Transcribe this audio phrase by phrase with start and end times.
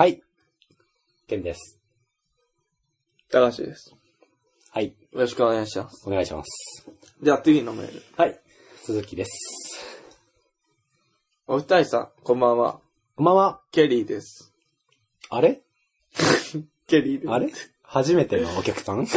[0.00, 0.22] はい。
[1.28, 1.78] ケンです。
[3.30, 3.94] 高橋です。
[4.70, 4.86] はい。
[4.86, 6.08] よろしくお願いします。
[6.08, 6.90] お願いします。
[7.22, 8.02] じゃあ次のメール。
[8.16, 8.40] はい。
[8.82, 9.84] 鈴木です。
[11.46, 12.80] お二人さん、こんばんは。
[13.14, 13.60] こんばんは。
[13.72, 14.54] ケリーです。
[15.28, 15.60] あれ？
[16.88, 17.30] ケリーです。
[17.30, 17.52] あれ？
[17.82, 19.04] 初めてのお客さん？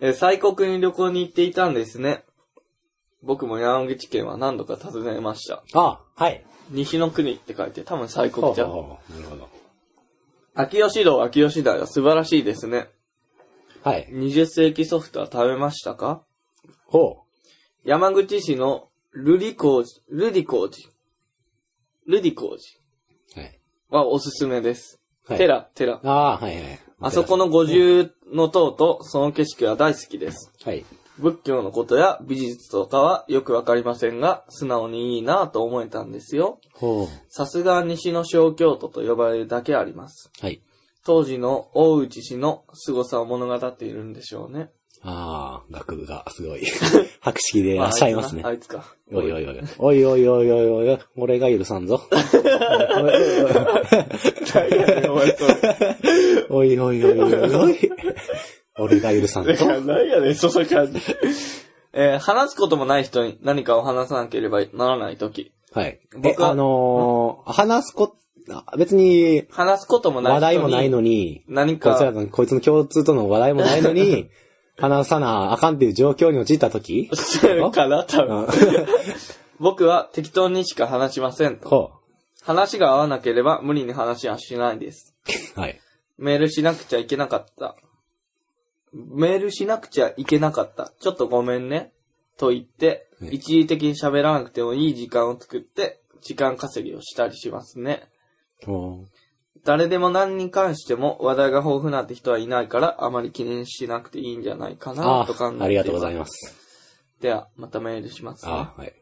[0.00, 2.24] えー、西国に旅行に行っていたんですね。
[3.22, 5.62] 僕も山口県は何度か訪ねました。
[5.74, 6.42] あ、はい。
[6.70, 8.68] 西の国って書いて、多分西ほ国じゃん。
[8.68, 8.80] なる
[9.28, 9.48] ほど。
[10.54, 12.88] 秋吉堂秋吉台は素晴らしいですね。
[13.82, 14.08] はい。
[14.10, 16.22] 20世紀ソフトは食べましたか？
[16.86, 17.22] ほ
[17.84, 20.88] 山口市のルリコージ、ルディコージ、
[22.06, 22.78] ルディコージ
[23.36, 23.40] う。
[23.40, 23.60] はい。
[23.88, 25.00] はおすすめです。
[25.26, 26.00] はいテラ、テラ。
[26.02, 26.78] ああ、はいはい。
[27.00, 30.52] あそこの五重の塔とその景色は大好きです。
[30.64, 30.84] はい。
[31.18, 36.60] 仏教のことや美術とかはよくわかりませんが、素直にいいなぁと思えたんですよ。
[37.28, 40.30] さすが西の小京都と呼ばれるだけあります。
[40.40, 40.62] はい。
[41.04, 44.70] 当時の大内氏の凄さを物語っているんでしょうね。
[45.02, 46.64] ああ、学部がすごい。
[47.20, 48.48] 博識でいらっしゃいますねあ。
[48.48, 48.84] あいつか。
[49.12, 49.60] おいおいおい。
[49.78, 50.98] おいおいおいおいおいおい。
[51.16, 52.00] 俺が許さんぞ。
[56.50, 57.78] おいおいおいおいおい。
[58.78, 59.52] 俺が許さんぞ。
[59.80, 61.00] 何やねん、その感じ。
[61.92, 65.52] えー話すこともない人に何かを話さなければならないとき。
[65.72, 65.86] はい。
[65.86, 68.16] え、僕はあのー、話すこ、
[68.50, 70.56] あ別に話すこともない人話に。
[70.56, 74.30] 題もないのに、何こいつらか、の、こいつの共通との話題もないのに、
[74.78, 78.48] 話さなあかんっていう状況に陥ったときしてるかな、多うん分。
[79.58, 81.68] 僕は適当にしか話しませんと。
[81.68, 81.90] ほ
[82.42, 85.14] 話が合わなければ無理に話はしないです。
[85.56, 85.60] う。
[85.60, 85.80] はい。
[86.16, 87.76] メールしなくちゃいけなかった。
[88.92, 90.92] メールしなくちゃいけなかった。
[91.00, 91.92] ちょっとごめんね。
[92.36, 98.08] と言って、ね一時的に喋らなくてもいい時間を作って、時間稼ぎをしたりしますね。
[98.64, 99.04] ほ
[99.64, 104.94] 誰でも何に関しても話題が豊富なんて人はいないから、あまり記念しなくていいんじゃないかう。
[104.94, 106.54] なあと考えてあ、ありがとうございまます。
[106.54, 107.20] す。
[107.20, 108.52] では、またメールしますね。
[108.52, 108.94] ああ、はい。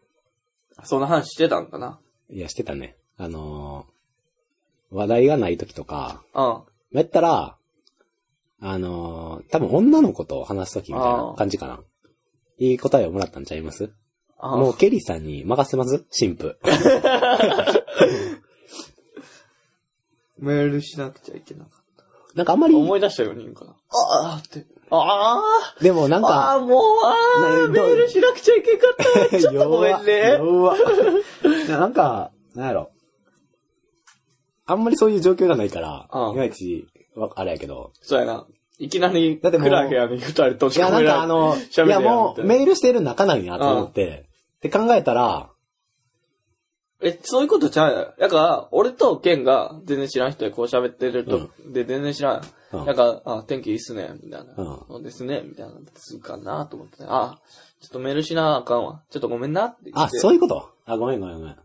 [0.84, 1.98] その話してたんかな？
[2.30, 2.96] いや、してたね。
[3.18, 6.62] あのー、話題がないときとか、うん。
[6.92, 7.55] やったら、
[8.60, 11.80] あのー、多分女の子と話すときみたいな感じかな。
[12.58, 13.90] いい答えをもらったんちゃいます？
[14.38, 16.04] あもうケリーさんに任せます？
[16.18, 16.56] 神父。
[20.38, 21.86] メールしなくちゃいけなかっ
[22.34, 23.70] なんかあんまりた。、思い出したように言うかな。
[23.70, 24.66] ああって。
[24.90, 25.40] あ
[25.78, 29.40] あでもなんあかあ、、もう、ああ、なメールしなくちゃいけんかった。
[29.40, 30.32] ちょっとごめんね。
[30.32, 30.76] 弱
[31.68, 32.90] なんか、なんやろ。
[34.66, 36.95] あんまりそういう状況がないから、うんいまいち、わ
[37.34, 37.92] あれやけど。
[38.02, 38.46] そうやな。
[38.78, 44.26] いきなり、だって暗い部屋に二人閉いや、なんじ込められかあの、いやもう、メールしてる仲なんやと思って、
[44.58, 45.50] って考えたら、
[47.02, 48.14] え、そういうことちゃうやん。
[48.18, 52.42] だから、俺とケンが全然知らん人でこう喋ってると、で、全然知らん。
[52.72, 54.52] うんなんか、あ、天気いいっすね、みたいな。
[54.56, 55.72] うんそうですね、みたいな。
[55.94, 57.38] するかなと思って、あ、
[57.80, 59.02] ちょっとメールしなあかんわ。
[59.10, 60.16] ちょっとごめんなって言って。
[60.16, 60.70] あ、そういうこと？
[60.84, 61.56] あ、ごめんごめんごめん。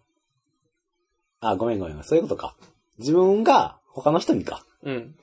[1.39, 2.03] あ、ごめんごめん。
[2.03, 2.55] そういうことか。
[2.99, 4.63] 自分が他の人にか。
[4.83, 5.15] うん。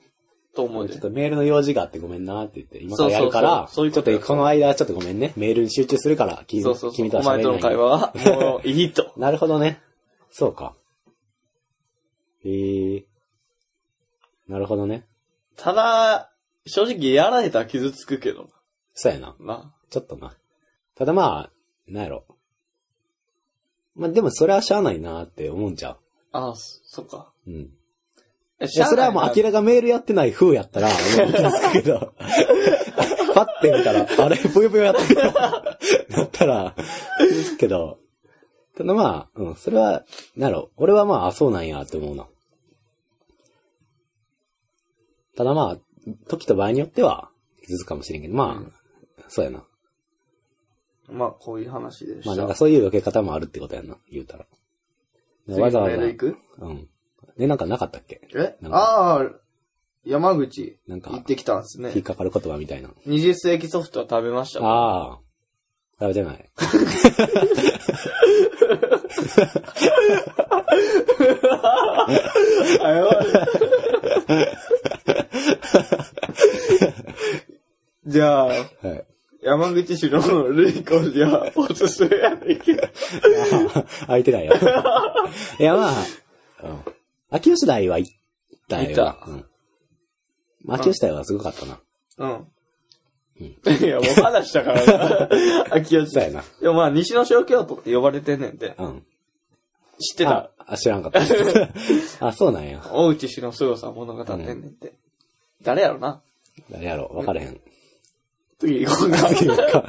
[0.59, 1.01] と思うでちょっ。
[1.01, 5.33] とメールの用事があってごめんなって言って、今からやるから、ちょっとこの間はちょっとごめんね。
[5.37, 6.93] メールに集中するから、君そうそうそう。
[6.95, 7.61] 君とはお前と喋れない。
[7.61, 8.13] の会話は、
[8.51, 9.13] もういいと。
[9.17, 9.81] なるほどね。
[10.31, 10.75] そうか。
[12.43, 13.05] へえ
[14.47, 15.05] なるほどね。
[15.55, 16.31] ただ、
[16.65, 18.49] 正直やられたら傷つくけど
[18.93, 19.35] そうやな。
[19.39, 19.73] な。
[19.89, 20.35] ちょっとな。
[20.95, 21.51] ただまあ、
[21.87, 22.25] なんやろ。
[23.95, 25.97] まあでもそれはしゃあないなって思うんちゃ
[26.31, 27.31] あ、そそっか。
[27.47, 27.51] う。
[27.51, 27.78] うん。
[28.61, 30.97] え、いや、それはもう明らかメールやってない風やったら、もう
[31.33, 32.13] 傷つくけど。
[33.33, 35.31] パッて見たら、あれ、ぷよぷよやってるよ。
[35.31, 35.77] だ
[36.23, 36.75] ったら、
[37.19, 37.99] 傷つくけど。
[38.75, 40.03] ただまあ、うん、それは、
[40.35, 40.71] なんやろ。
[40.77, 42.27] 俺はまあ、あそうなんやって思うな。
[45.37, 47.29] ただまあ、時と場合によっては、
[47.61, 49.63] 傷つくかもしれんけど、まあ、そうやな。
[51.07, 52.29] まあ、こういう話でした。
[52.29, 54.45] まあなんかそういう受け方もあるってことやな、言うたら。
[55.47, 55.95] 次わざわざ。
[55.95, 56.37] のメール行く？
[56.59, 56.89] うん。
[57.39, 58.21] ね、なんかなかったっけ？
[58.35, 58.55] え？
[58.69, 59.29] ああ、
[60.05, 62.03] 山口なんか行ってきたんですね引っ。
[62.03, 62.89] かかる言葉みたいな。
[63.07, 65.19] 20世紀ソフトは食べましたかああ。
[65.99, 66.49] 食べてない。
[78.05, 79.05] じゃあ、はい。
[79.41, 82.83] 山口市のルイコージはおすすめやねんけど。
[83.77, 84.53] あ空いてないよ。
[85.59, 85.93] いや、まあ、
[86.63, 86.83] うん。
[87.29, 88.11] 秋吉台は行っ
[88.67, 88.89] たよ。
[88.89, 89.45] 行ったうん。
[90.65, 91.79] まあ秋吉台はすごかったな。
[92.17, 92.47] うん。
[93.39, 93.55] い
[93.87, 94.85] や、もう話したから
[95.29, 95.75] な。
[95.75, 96.43] 秋吉そうやな。
[96.61, 98.75] でもまあ、西の小京都って呼ばれてんねんて。
[98.77, 99.05] うん。
[99.99, 100.51] 知ってた？
[100.57, 101.21] あ、知らんかった。
[102.27, 102.81] あ、そうなんや。
[102.91, 104.93] 大内氏の凄さを物語ってんねんって。
[105.61, 106.21] 誰やろな？
[106.69, 107.09] 誰やろ？
[107.13, 107.59] わかれへん。
[108.59, 109.83] 次行こうか。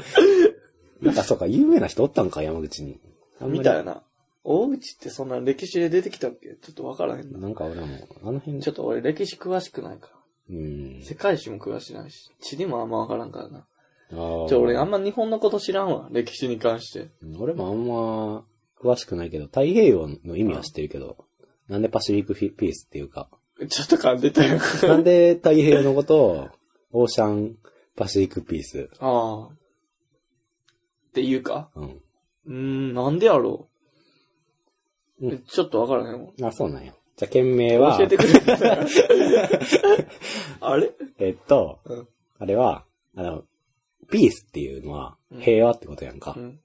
[1.01, 3.01] なんかそうか、有名な人おったんか、山口に。
[3.41, 4.03] あんまりみたいな。
[4.43, 6.57] 大内ってそんな歴史で出てきたっけ？
[6.61, 7.39] ちょっとわからへんな。
[7.39, 7.87] なんか俺も、
[8.23, 10.57] あの辺ちょっと俺歴史詳しくないから。
[10.57, 11.03] うん。
[11.03, 13.67] 世界史も詳しないし、地理もあんまわからんからな。
[14.13, 16.09] あーちょ、俺あんま日本のこと知らんわ。
[16.11, 17.11] 歴史に関して。
[17.39, 18.45] 俺もあんま
[18.81, 21.25] 詳しくないけど、太平洋の意味は知ってるけど、
[21.69, 23.29] なんでパシフィックフィピースっていうか、
[23.69, 24.59] ちょっと噛んでたよ。
[24.89, 26.49] なんで太平洋のことを、
[26.93, 27.57] オーシャン
[27.95, 28.89] パシフィックピース。
[28.99, 29.53] ああ。
[29.53, 31.71] っていうか？
[31.77, 31.89] うん。
[31.89, 33.70] うーん、なんでやろう？
[35.21, 36.31] うんちょっとわからへんわ。
[36.43, 36.95] あ、そうなんや。
[37.17, 38.31] じゃあ、県名は教、えてくれ。
[40.61, 40.91] あれ？
[41.19, 42.09] えっと、うん
[42.39, 42.87] あれは、
[43.17, 43.45] あの、
[44.11, 46.31] ピースっていうのはうん平和ってことやんか。
[46.33, 46.61] っうん。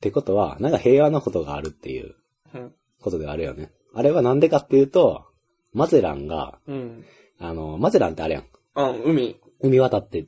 [0.00, 2.16] てことは、なんか平和なことがあるっていう
[2.54, 2.74] うん。
[3.00, 3.70] ことであるよね。
[3.94, 5.24] あれはなんでかっていうと、
[5.72, 7.04] マゼランが、うん。
[7.38, 8.46] あの、マゼランってあれやん。
[8.74, 10.26] うん、海、海渡って、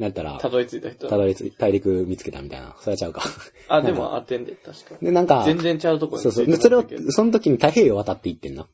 [0.00, 1.08] なったら、たどり着いた人。
[1.08, 2.74] たどり着い大陸見つけたみたいな。
[2.80, 3.22] それちゃうか。
[3.68, 4.94] あ、でも当てんで、確か。
[5.00, 6.46] で、なんか、全然ちゃうとこにそうそう。
[6.46, 8.66] で、それをその時に太平洋渡って行ってんな。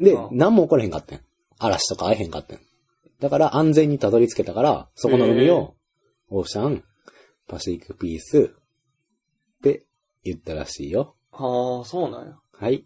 [0.00, 1.20] でうん、何も起これへんかってん。
[1.58, 2.60] 嵐とか会えへんかってん。
[3.20, 5.74] だから安全にたどり着けたから、そこの海を、
[6.28, 6.84] オーシャン、
[7.48, 8.54] パシフィックピース、
[9.58, 9.84] って
[10.24, 11.14] 言ったらしいよ。
[11.32, 12.36] はあ、そうなんや。
[12.52, 12.84] はい。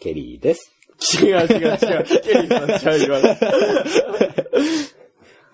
[0.00, 0.72] ケリーです。
[1.22, 1.48] 違う違う違う。
[1.48, 3.38] ケリーさんちゃう言わない。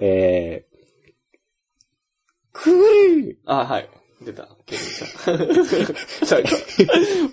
[0.00, 0.73] えー、
[2.64, 3.90] クリーあ、はい。
[4.24, 4.48] 出た。
[4.64, 6.38] ケリーさん。
[6.38, 6.50] なんか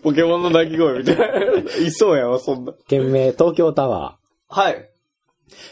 [0.04, 1.26] ポケモンの鳴き声みたいな。
[1.88, 2.74] いそうやわ、そんな。
[2.90, 4.18] 県名、東京タワ
[4.50, 4.90] はい。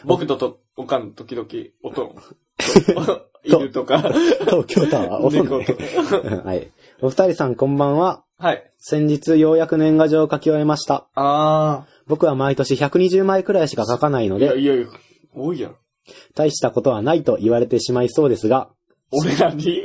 [0.06, 1.48] 僕とと、おかん時々、
[1.84, 2.16] 音、
[3.44, 3.96] いるとか。
[3.96, 4.40] ー。
[4.46, 6.48] 東京タワー、 遅い猫ねと。
[6.48, 6.72] はい。
[7.02, 8.24] お二人さんこんばんは。
[8.38, 8.72] はい。
[8.78, 11.10] 先日ようやく年賀状を書き終えました。
[11.16, 14.40] あ僕は毎年120枚くらいしか書かないのー。
[14.40, 14.88] いやで、いやいや、
[15.36, 15.76] 多いやろ。
[16.34, 18.70] 大したことはないと言われてしまいそうですが、
[19.12, 19.84] 俺らに？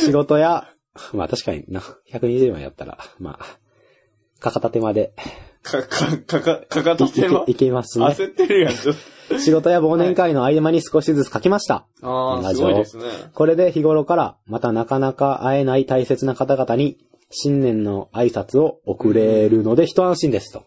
[0.00, 0.68] 仕事や、
[1.12, 1.82] まあ確かにな、
[2.12, 5.12] 120枚やったら、まあ、かかた手まで
[5.62, 8.06] か、か、かか、かかとい手はいけますね。
[8.06, 8.94] 焦ってるやん、ちょっ
[9.28, 9.38] と。
[9.38, 11.86] 仕事や忘年会の合間に少しずつ書きました。
[12.02, 13.04] ああ、年賀状すごいですね。
[13.34, 16.98] これで日頃から、またなかなか会えない大切な方々に、
[17.30, 20.64] 新年の挨拶を送れるので一安心ですと。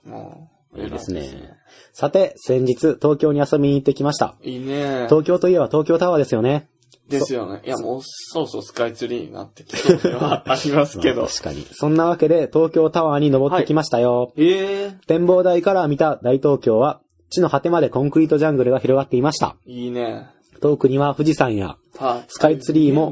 [0.75, 1.57] いいですね。
[1.91, 4.35] さて、先日、東京に遊びに行ってきました。
[4.43, 5.07] いいね。
[5.09, 6.69] 東京といえば東京タワーですよね。
[7.09, 7.61] ですよね。
[7.65, 11.21] いや、もう、そうそうスカイツリーになってきそうではありますけど。
[11.21, 11.65] ま あ確かに。
[11.71, 14.31] そんなわけで、東京タワーに登ってきましたよ。
[14.37, 19.55] ええ展望台から見た大東京は、地の果てまでコンクリートジャングルが広がっていました。
[19.65, 20.27] いいね。
[20.61, 23.11] 遠くには富士山や、はいスカイツリーも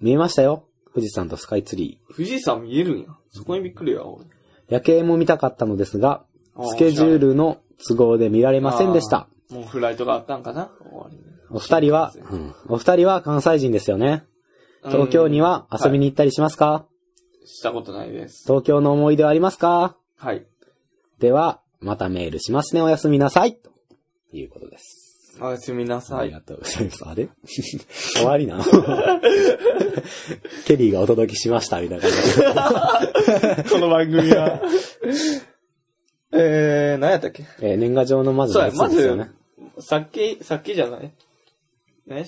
[0.00, 0.64] 見えましたよ。
[0.94, 3.06] 富士山とスカイツリ富士山見えるんや。
[3.30, 4.02] そこにびっくりや。
[4.68, 6.24] 夜景も見たかったのですが、
[6.64, 7.58] スケジュールの
[7.88, 9.28] 都合で見られませんでした。
[9.50, 14.24] もうフライトがあったんかな終わりにお二人は、うんお二人は関西人ですよね。
[14.86, 18.44] 東京には遊びに行ったりしますか、はいしたことないです。
[18.46, 19.96] 東京の思い出はありますか？
[20.16, 20.46] はい。
[21.18, 22.82] では、またメールしますね。
[22.82, 23.56] おやすみなさい。
[23.56, 23.70] と
[24.36, 25.38] いうことです。
[25.40, 26.20] おやすみなさい。
[26.20, 27.04] ありがとうございます。
[27.06, 27.28] あれ？
[28.14, 28.64] 終わりなの？
[30.66, 34.60] ケリーがお届けしました、みたいな感じ この番組は。
[36.32, 37.42] えー、何やったっけ？
[37.42, 37.48] で。
[37.62, 39.30] えー年賀状のまずそうや、やつまずですよね。、
[39.80, 41.12] さっき、さっきじゃない？
[42.14, 42.26] ね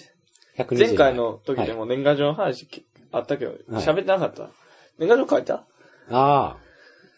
[0.57, 4.51] 120前回の時ではいも年賀状の話きあったけど、はい喋ってなかった？
[4.99, 5.55] 年賀状書いた？
[5.55, 5.65] あ
[6.11, 6.57] あ、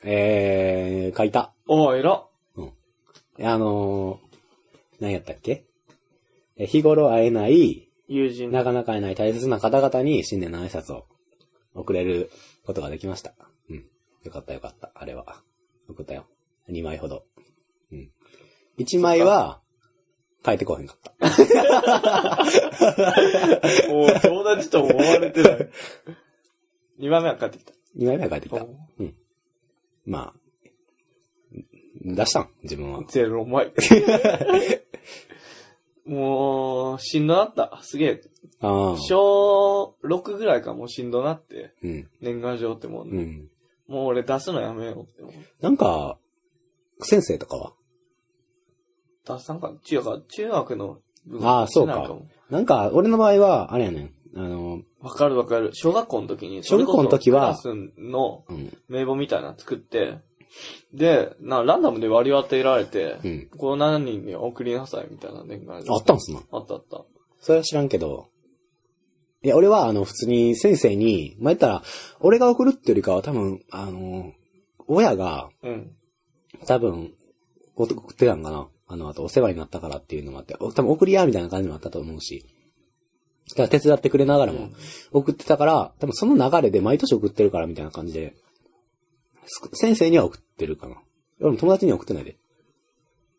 [0.05, 1.53] えー、書いた。
[1.67, 2.29] おー、偉っ。
[3.43, 5.65] あのー、何やったっけ？
[6.57, 8.53] え日頃会えない、友人。
[8.53, 11.07] なかなか会えない大切な方々に新年の挨拶を
[11.75, 12.31] 送れる
[12.65, 13.35] ことができました。
[13.69, 13.85] うん。
[14.23, 14.93] よかったよかった。
[14.95, 15.43] あれは。
[15.89, 16.27] 送ったよ。
[16.69, 17.25] 2枚ほど。
[17.91, 18.13] うん。
[18.79, 19.61] 1枚は、
[20.45, 21.11] 帰ってこへんかった。
[23.91, 25.71] おー、友達とも思われてない。
[27.01, 27.73] 2番目は帰ってきた。
[27.97, 28.63] 2枚目は帰ってきた。
[28.63, 29.15] おうん。
[30.05, 30.41] まあ、
[32.03, 33.03] 出したん自分は。
[33.09, 33.73] ゼロ枚。
[36.05, 37.79] もう、しんどなった。
[37.83, 38.21] すげえ。
[38.61, 38.99] ああ。
[38.99, 41.73] 小6ぐらいからもうしんどなって。
[41.83, 42.11] うん。
[42.21, 43.49] 年賀状ってもう、うん。
[43.89, 45.35] もう俺出すのやめようって思う。
[45.63, 46.19] なんか、
[47.01, 47.73] 先生とかは
[49.27, 52.09] 出さんか中学、中学の部ああそうか
[52.51, 54.15] なんか、俺の場合は、あれやねん。
[54.37, 55.71] あの、わかるわかる。
[55.73, 58.77] 小学校の時に、小学校の時はクラスのうん。
[58.89, 60.19] 名簿みたいなの作って、
[60.93, 63.49] で、な、ランダムで割り当てられて、うん。
[63.57, 66.41] この7人に送りなさいみたいな年賀状あったんすな。
[66.53, 67.05] あったあった。
[67.41, 68.29] それは知らんけど。
[69.43, 71.83] いや、俺は、あの、普通に先生に、まあ、言ったら、
[72.21, 74.33] 俺が送るってよりかは多分、あの、
[74.87, 75.93] 親が、うん。
[76.67, 77.13] 多分、
[77.77, 78.69] 送ってたんかな。
[78.87, 82.45] あの、あとお世話になったからっていうのもあって、お多分送り屋みたいな感じもあったと思うし。
[83.51, 84.71] だから手伝ってくれながらも
[85.13, 88.35] 送ってたから、多分その流れで毎年送ってるからみたいな感じで、
[89.47, 90.97] す先生には送ってるかな。
[91.41, 92.37] 俺も友達には送ってないで。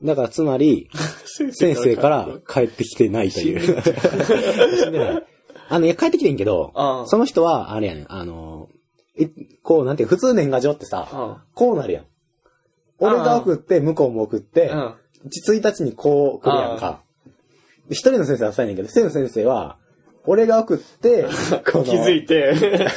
[0.04, 0.90] だからつまり、
[1.52, 3.60] 先生から帰ってきてないという。
[3.62, 3.70] 死
[4.90, 5.28] んでない
[5.68, 6.74] あの、いや、帰ってきてんけど、
[7.08, 8.70] その人は、あれやねん、あの、
[9.18, 9.28] い
[9.64, 11.38] こう、なんていう、普通年賀状ってさ、うん。
[11.54, 12.06] こうなるやん。
[13.00, 14.96] 俺が送って、向こうも送って、うん。
[15.26, 17.02] 1日にこう来るやんか。
[17.90, 19.78] で一人の先生はそうやねんけど、一人の先生は、
[20.28, 21.26] 俺が送って、
[21.66, 22.56] 気づいて、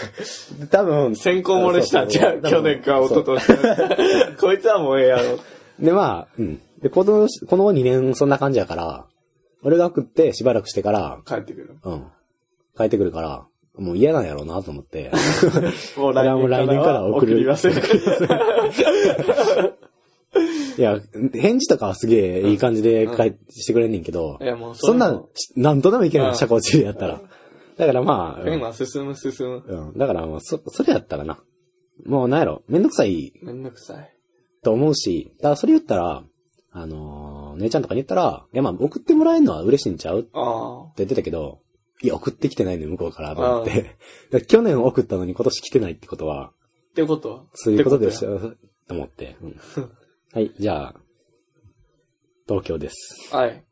[0.70, 5.38] 多分、先行漏れしたんちゃう去年か一昨年こいつはもうええやろ。
[5.78, 6.60] で、まあ、うん。
[6.80, 9.06] で、この、この2年そんな感じやから、
[9.62, 11.76] 俺が送ってしばらくしてから、帰ってくる。
[11.82, 12.04] うん。
[12.76, 15.10] 帰ってくるから、もう嫌なんやろうなと思って。
[15.96, 17.68] もう来年から送る送ります。
[20.78, 21.00] いや、
[21.34, 25.24] 返事とかはすげえいい感じで返してくれんねんけどい、やもうそんなん、
[25.56, 27.20] なんとでもいけないうん社交辞令やったら。
[27.76, 29.62] だからまあ、ペンは進む進む。
[29.66, 29.98] うん。
[29.98, 31.38] だからもう、そ、それやったらな。
[32.06, 34.14] もうなんやろ、めんどくさいめんどくさい。
[34.62, 36.22] と思うし、だからそれ言ったら、
[36.70, 41.60] あのー姉ちゃんとかに言ったら、いやまあ送ってもらえるのは嬉しいんちゃうってあ言ってたけど、
[42.02, 43.96] いや送ってきてないのよ向こうからと思って。
[44.46, 46.48] 去年送ったのに今年来てないってことは、あ。
[46.50, 46.52] っ
[46.94, 47.44] てことは？
[47.54, 48.34] そういうことでしょ？
[48.36, 48.38] ょ、
[48.86, 49.36] と思って。
[49.42, 49.56] うん
[50.34, 50.94] はい、じゃあ、
[52.46, 53.34] 東京です。
[53.34, 53.64] はい。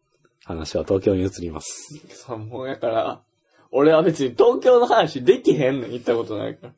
[0.44, 2.00] 話は東京に移ります。
[2.08, 3.22] そう、もうやから、
[3.70, 6.72] 俺は別に東京の話できへんねん、行ったことないから。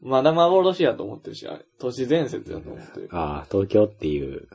[0.00, 3.08] まだ幻やと思ってるし、あれ都市伝説やと思ってる。
[3.10, 4.48] ああ、東京っていう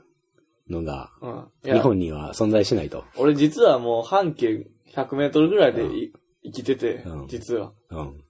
[0.69, 1.73] のが、うん。
[1.73, 3.03] 日本には存在しないと。
[3.17, 6.13] 俺実はもう半径100メートルぐらいでい
[6.45, 7.73] 生きてて、うん実は。
[7.89, 8.23] うん。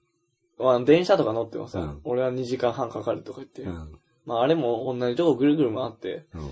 [0.58, 3.62] まあ電車とか乗ってもさ、うん俺は2時間半かかるとか言って。
[3.62, 3.98] うん。
[4.26, 6.50] まああれも同じとこぐるぐる回って、うん。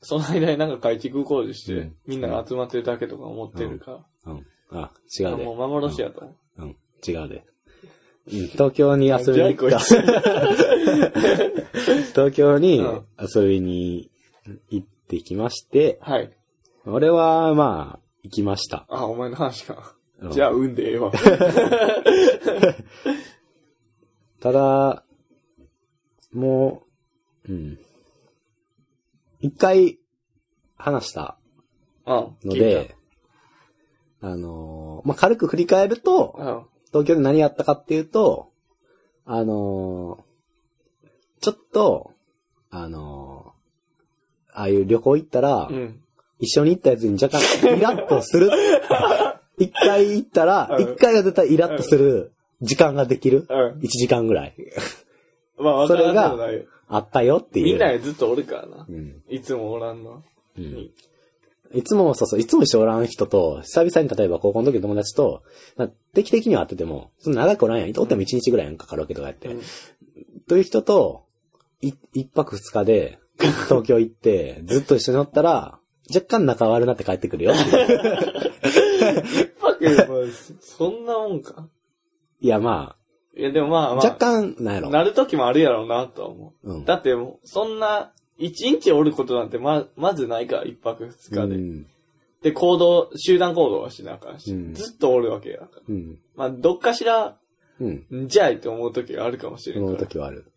[0.00, 4.32] その間になんか改築工事して、うんみんなが集まってるだけとか思ってるから。
[4.32, 4.46] うん。
[4.72, 5.44] あ、違うで。
[5.44, 6.62] もう幻やと思う。
[6.62, 6.76] うん、
[7.06, 7.44] 違うで。
[8.26, 9.78] うん、東京に遊びに行った。
[12.12, 14.10] 東京にうん遊びに
[14.70, 16.30] 行ってきまして、はい。
[16.84, 18.86] 俺はまあ、行きました。
[18.88, 19.94] あ、お前の話か。
[20.20, 21.10] うんじゃあ、運でええわ。
[24.40, 25.04] ただ、
[26.32, 26.84] も
[27.48, 27.78] う、うん。
[29.40, 29.98] 一回
[30.76, 31.36] 話した
[32.06, 32.48] うん。
[32.50, 32.96] ので、
[34.20, 36.62] あのーまあ、軽く振り返ると、た、うん。
[36.88, 38.50] 東京で何やったかっていうと、
[39.24, 40.32] あのー
[41.40, 42.12] ちょっと、
[42.70, 43.52] あのー
[44.54, 46.00] ああいう旅行行ったら、うん。
[46.38, 48.50] 一緒に行ったやつに若干イラッとする。
[49.58, 53.46] 一回行ったら、うん一回は絶対イラッとする時間ができる。
[53.48, 53.80] うん。
[53.82, 54.54] 一時間ぐらい。
[55.58, 56.64] まあ、わからんでもないよ。
[56.94, 57.66] あったよっていう。
[57.66, 58.86] みんなでずっとおるからな。
[58.88, 59.22] うん。
[59.28, 60.22] いつもおらんの。
[60.58, 60.90] うん。
[61.74, 65.42] いつも、そうそう、いつも一緒おらん人と、久々に例えば高校の時の友達と、
[65.76, 67.98] まあ、定期的には会ってても、その長くおらんやん。
[67.98, 69.48] おっても一日ぐらいやんか、カラオケとかやって。
[69.48, 69.62] うん
[70.48, 71.24] という人と、
[71.80, 75.78] い一泊二日で、東京行って、 ずっと一緒に乗ったら、
[76.14, 79.52] 若干仲悪なって帰ってくるよっていう。
[79.60, 80.28] パク、もう
[80.60, 81.68] そんなもんか。
[82.40, 82.96] いや、ま
[83.36, 84.90] いや、でもまああ、まあ、若干、なんやろ。
[84.90, 86.72] なる時もあるやろうなとは思う。
[86.74, 86.84] うん。
[86.84, 91.54] だってそんな、一日おることなんてま、まずないから、一泊二日で。
[91.54, 91.86] うん。
[92.42, 95.82] で、行動、集団行動はしなあかんし、うんずっとおるわけやから。
[95.88, 96.18] うん。
[96.34, 97.36] まあ、どっかしら、
[97.80, 98.24] うん。
[98.24, 99.98] んじゃいって思う時があるかもしれんそから。
[99.98, 100.52] の時はある。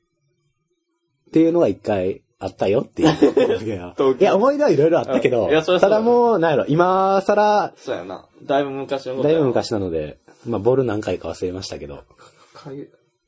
[1.30, 3.10] っていうのが一回あったよっていう。
[4.20, 8.28] いや思い出はいろいろあったけどうんいやそただもう、なんやろ、今更、そうやな。
[8.44, 12.04] だいぶ昔のだいぶ昔なので、まあ、ボール何回か忘れましたけど。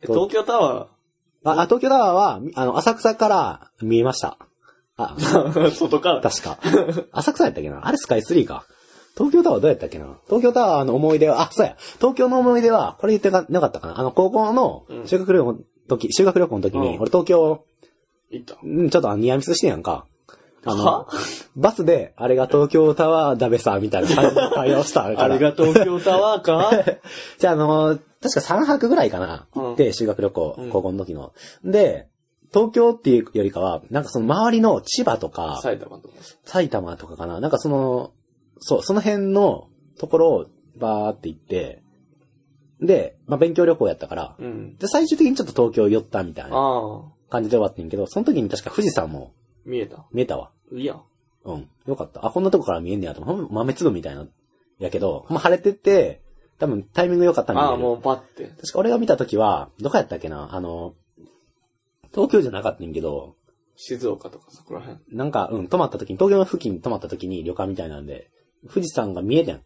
[0.02, 0.88] 東京タワ
[1.44, 4.38] あ、あ東京タワーは、あの、浅草から見えました。
[4.98, 6.22] あ、ー、 外から？
[6.22, 6.58] 確か。
[7.12, 7.86] 浅草やったっけな？
[7.88, 8.66] あれスカイツリーか。
[9.16, 10.18] 東京タワーどうやったっけな？
[10.28, 11.76] 東京タワーの思い出は、あ、そうや。
[11.98, 14.00] 東京の思い出は、これ言ってなかったかな？
[14.00, 17.64] あの、高校のうん修学旅行の時、修学旅行の時に、うん俺東京、
[18.32, 18.58] 行った？
[18.64, 20.06] うんちょっとニアミスしてんやんか。
[20.66, 21.08] あのは、
[21.56, 25.06] バスで、あれが東京タワーだべさ、みたいな会話をした。
[25.18, 26.72] あれが東京タワーか？
[27.40, 29.48] じゃあ、あの、確か3泊ぐらいかな。
[29.56, 31.34] うん行って、修学旅行、うん高校の時の。
[31.64, 32.08] で、
[32.54, 36.14] 東京っていうよりかは、なんかその周りの千葉とか、埼玉とか。
[36.46, 37.40] 埼玉とかかな。
[37.40, 38.12] なんかその、
[38.60, 39.68] そう、その辺の
[40.00, 40.46] ところを
[40.78, 41.84] バーって行って、
[42.80, 44.78] で、まあ勉強旅行やったから、うん。
[44.78, 49.34] で、最終的にちょっと東京寄ったみたいなああ、感じで終わってんけど、その時に確か富士山も
[49.66, 50.06] 見えた。
[50.12, 50.52] 見えたわ。
[50.72, 51.02] いいやん。
[51.46, 51.70] うん。
[51.86, 52.26] よかった。
[52.26, 54.28] あ、こんなとこから見えんねやと豆粒みたいな。
[54.80, 56.22] やけど、ま晴れてて、
[56.60, 58.46] 多分タイミング良かったんだああ、もうパって。
[58.46, 60.54] 確か俺が見た時は、どこやったっけな？
[60.54, 60.96] あの、
[62.14, 63.36] 東京じゃなかったんやけど、
[63.76, 65.00] 静岡とかそこら辺。
[65.12, 68.32] なんか、うん、泊まった時に、東京の付近に泊まった時に旅館みたいなんで、
[68.74, 69.62] 富士山が見えてん。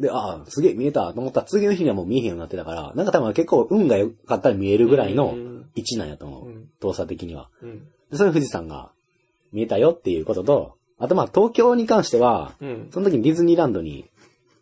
[0.00, 6.46] で、ああ、すげえ見えたと思ったら次の日にはもう見えへんようになってたから、なんか多分結構運が良かったら見えるぐらいのうん位置なんやと思う。
[6.46, 7.50] うん動作的には。
[7.62, 7.84] うん。
[8.10, 8.90] で、それ富士山が
[9.52, 12.88] 見えたよっていうことと、あとまあ東京に関しては、うん。
[12.90, 14.08] その時にディズニーランドに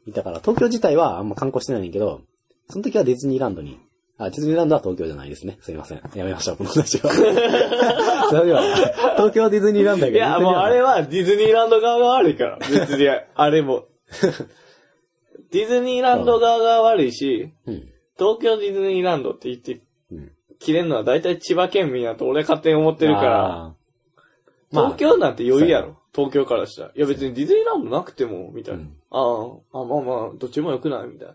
[0.07, 2.23] いたから、東京自体はあんま観光してないんだけど、
[2.69, 3.79] その時はディズニーランドに、
[4.17, 5.59] あ、ディズニーランドは東京じゃないですね。
[5.61, 6.01] すいません。
[6.15, 7.11] やめましょう、この話は。
[8.31, 8.63] それでは、
[9.17, 12.59] 東京はディズニーランドやけどいや、もうあれはディズニーランド側が悪いから。
[12.59, 13.87] 別に、あれも。
[15.51, 17.75] ディズニーランド側が悪いし、うん。
[18.17, 20.33] 東京ディズニーランドって言って、うん。
[20.59, 24.77] 切れるのは大体千葉県民やと俺勝手に思ってるから、あー。
[24.77, 25.99] まあ東京なんて余裕やろ。
[26.15, 26.93] 東京からしたら。
[26.95, 28.81] いや別にディズニーランドなくても、みたいな。
[28.81, 29.19] うんあ
[29.73, 31.35] あ、あまあまあ、どっちも良くないみたいな。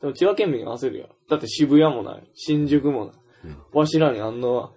[0.00, 1.08] でも千葉県民焦るやん。
[1.28, 2.30] だって渋谷もない。
[2.34, 3.14] 新宿もない。
[3.72, 4.70] わしらにあんな、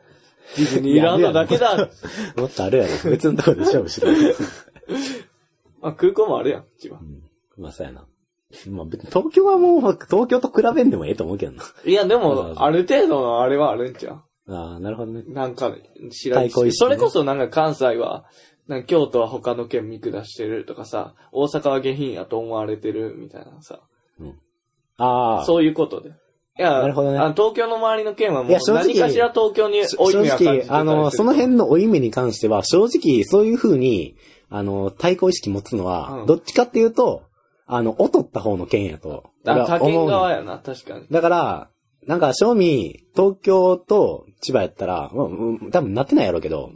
[0.57, 1.89] ディズニーランドだけだ。
[2.37, 2.91] もっとあるやろ。
[3.11, 4.07] 別のところで勝負しろ。
[5.81, 6.97] まあ空港もあるやん、千葉。
[7.57, 8.05] まあ、そうやな。
[8.69, 11.63] まあ、別に東京はもう、東京と比べんでもええと思うけどな。
[11.85, 14.13] いや、でうんも、ある程度のあれはあるんちゃ
[14.47, 14.53] う？
[14.55, 15.23] ああ、なるほどね。
[15.27, 15.75] なんか、
[16.11, 18.25] 知らん対抗意識ねそれこそなんか関西は、
[18.69, 23.79] なんか京都は他の県見下してるとかさ、大阪は下品やと思われてるみたいなさ、
[24.97, 25.45] ああ。
[25.45, 26.09] そういうことで。
[26.09, 26.13] い
[26.61, 34.15] や、なるほどねあの東京の周りの県はもういや正直何かしら東京にし追い目は感じてたり正直、あの、その辺の追い目に関しては、正直、そういう風に、
[34.51, 37.23] あの、対抗意識持つのは、うんどっちかっていうと、
[37.65, 39.31] あの、劣った方の県やと。
[39.45, 41.07] 俺あ、は他県側やな、確かに。
[41.09, 41.69] だから、
[42.05, 46.71] なんか、正味、東京と千葉やったら、まあうん多分なってないやろうけど、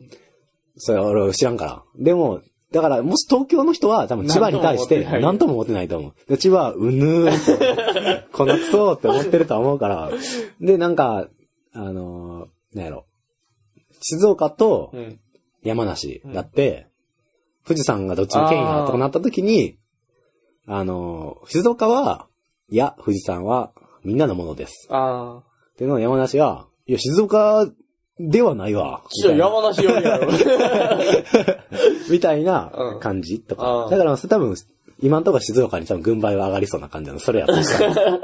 [0.75, 1.83] それは俺知らんから。
[1.97, 6.13] でも、だから、もし東京の人は多分千葉に対して何とも思ってないと思う。
[6.27, 10.11] で千葉は、うぬーこのくそーって思ってると思うから。
[10.59, 11.27] で、なんか、
[11.73, 13.05] あのーなんやろ。
[14.01, 15.19] 静岡とうん。
[15.61, 16.87] 山梨だって、
[17.65, 19.77] 富士山がどっちの県やとかなった時に、
[20.67, 22.27] あのー静岡は、
[22.69, 23.71] いや、富士山は
[24.03, 24.87] みんなのものです。
[25.39, 27.65] っていうのを山梨が、いや、静岡
[28.19, 29.01] ではないわ。
[29.09, 30.27] ち山梨よりやろ。
[32.11, 33.87] みたいなうん感じとあか。
[33.87, 34.55] ーだから、それ多分、
[35.01, 37.19] 今んとこ静岡に多分軍配は上がりそうな感じなの。
[37.19, 38.19] それやったとしたら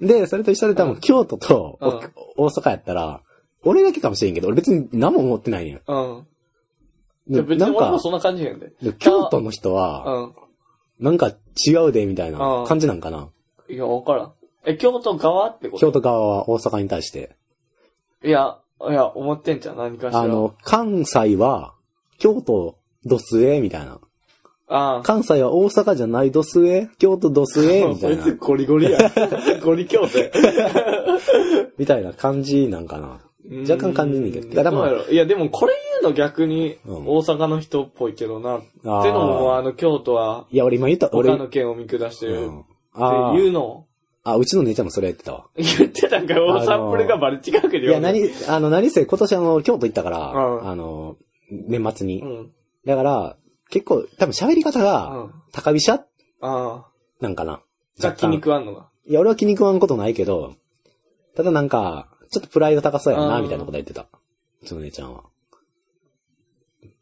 [0.00, 2.00] で、それと一緒で多分、京都とうん
[2.36, 3.20] 大阪やったら、
[3.64, 5.80] 俺だけかもしれんけど、俺別に何も思ってないねん。
[5.86, 6.26] うん。
[7.28, 8.72] で別に俺もそんな感じやんで。
[8.82, 10.32] で京都の人うは、
[11.00, 11.04] ん。
[11.04, 11.28] なんか
[11.66, 13.28] 違うで、みたいなうん感じなんかな。
[13.70, 14.32] いや、わからん。
[14.66, 15.86] え、京都側ってこと？
[15.86, 17.36] 京都側は大阪に対して。
[18.24, 18.58] いや、
[18.90, 20.20] いや、思ってんじゃん、何かしら。
[20.20, 21.74] あの、関西は、
[22.18, 23.98] 京都ドスエみたいな。
[24.68, 25.02] ああ。
[25.02, 28.36] 関西は大阪じゃないドスエ京都ドスエみたいなそいつ。
[28.36, 28.98] ゴリゴリや。
[29.62, 30.30] ゴリ京都や。
[31.78, 33.20] みたいな感じなんかな。
[33.68, 34.48] 若干感じんねんけど
[35.10, 38.58] いや、でもこれ言うの逆にうん大阪の人っぽいけどな。
[38.58, 42.64] ってあーのも、あの、京都はいや、俺今言った、俺、他の県を見下してるうんっ
[43.34, 43.84] ていうのを
[44.24, 45.46] あ、うちの姉ちゃんもそれ言ってたわ。
[45.56, 51.16] 言ってたんかよ、サンプルがバリ近くにいや、何、あの、何せ今年あの、京都行ったから、うんあの、
[51.50, 52.22] 年末に。
[52.22, 52.52] うん。
[52.86, 53.36] だから、
[53.70, 55.42] 結構、多分喋り方うが、ん。
[55.52, 56.02] 高飛車あ
[56.40, 56.86] あ。
[57.20, 57.62] なんかな。
[57.96, 58.88] じゃあ気に食わんのが。
[59.06, 60.54] いや、俺は気に食わんことないけど、
[61.36, 64.06] ただなんか、ちょっとプライド高そうやな、うんみたいなこと言ってた。
[64.62, 65.24] うちの姉ちゃんは。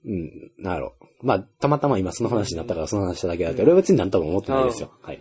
[0.07, 0.95] うん、なんやろ。
[1.23, 4.91] まあ、たまたま今その話になったからその話しただけだけど、俺は別に何とも思ってないですよ。
[5.03, 5.21] はい。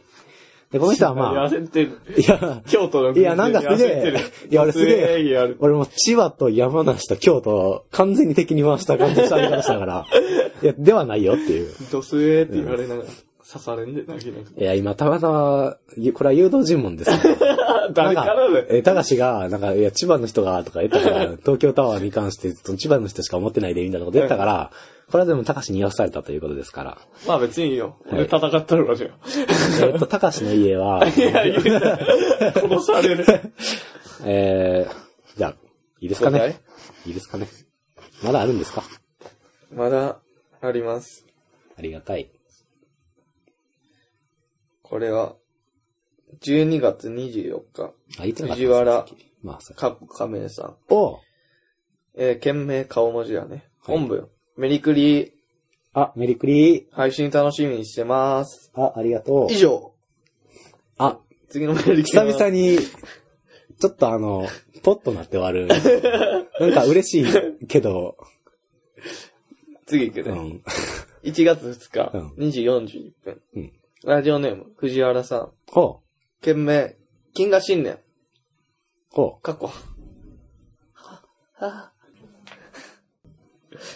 [0.72, 2.00] で、この人はまあ、焦ってる。
[2.16, 4.14] いや、京都のいやなんかすげえ
[4.52, 5.56] いや俺すげえ。
[5.60, 10.06] 俺も千葉と山梨と京都を完全に敵に回した感じの喋り方したから、
[10.62, 11.74] いや、ではないよっていう。
[11.92, 13.10] ドスエーって言われながら
[13.52, 14.60] 刺されんで、なきなく。
[14.60, 17.12] いや、今たまたま、ゆこれは誘導尋問です。
[17.94, 24.72] 誰からだえ、高志が、なんか、いや、千葉の人が、とか言ったから、東京タワーに関して、千葉の人しか思ってないで、みたいなこと言ったから、
[25.12, 26.98] これはでも高志に言わされたということですから。
[27.28, 27.96] まあ別にいいよ。
[28.12, 29.08] はい俺戦ったのかじゃ
[29.82, 31.42] えっと、高志の家は、 いや。
[32.54, 33.26] 殺される。
[34.26, 35.56] えー、じゃあ、
[36.02, 36.60] いいですか答ね
[37.08, 37.48] いいですかね
[38.24, 38.84] まだあるんですか？
[39.74, 40.20] まだ
[40.62, 41.26] あります。
[41.78, 42.30] ありがたい。
[44.90, 45.36] これは、
[46.42, 49.06] 12月24日、あ、いつ藤原
[49.44, 50.78] まあ、かっこ亀さん。
[50.90, 51.20] お
[52.16, 53.50] えー、件名顔文字やね。
[53.82, 54.28] はい本文。
[54.58, 55.32] メリクリ、
[55.94, 58.72] あ、メリクリ配信楽しみにしてます。
[58.74, 59.58] あ、ありがとう以。
[59.58, 59.94] 上。
[60.98, 62.80] あ、次のメール来久々に、
[63.80, 64.48] ちょっとあの、
[64.82, 65.68] ポッとなって終わる。
[66.60, 67.30] なんか嬉し
[67.62, 68.18] いけど、
[69.86, 70.32] 次行くね。
[70.32, 70.64] うん。
[71.24, 73.42] 1月2日、うん2時41分。
[73.56, 75.52] うんラジオネーム、藤原さん。
[75.72, 76.96] ほう、件名、
[77.34, 78.00] 金河新年。
[79.12, 79.70] ほ過去。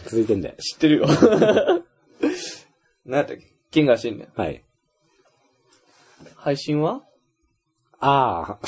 [0.06, 0.56] 続いてんだよ。
[0.58, 1.08] 知ってるよ。
[3.06, 3.54] 何やったっけ？
[3.72, 4.28] 剣が新年。
[4.36, 4.64] はい。
[6.36, 7.04] 配信は？
[8.00, 8.68] ああ。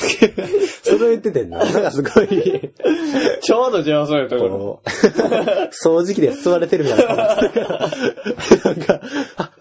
[0.82, 1.58] それ言っててんな。
[1.58, 4.48] なんかすごい、ちょうど邪魔そうやったから。
[4.50, 9.00] こう、掃除機で吸われてるみたいななんか、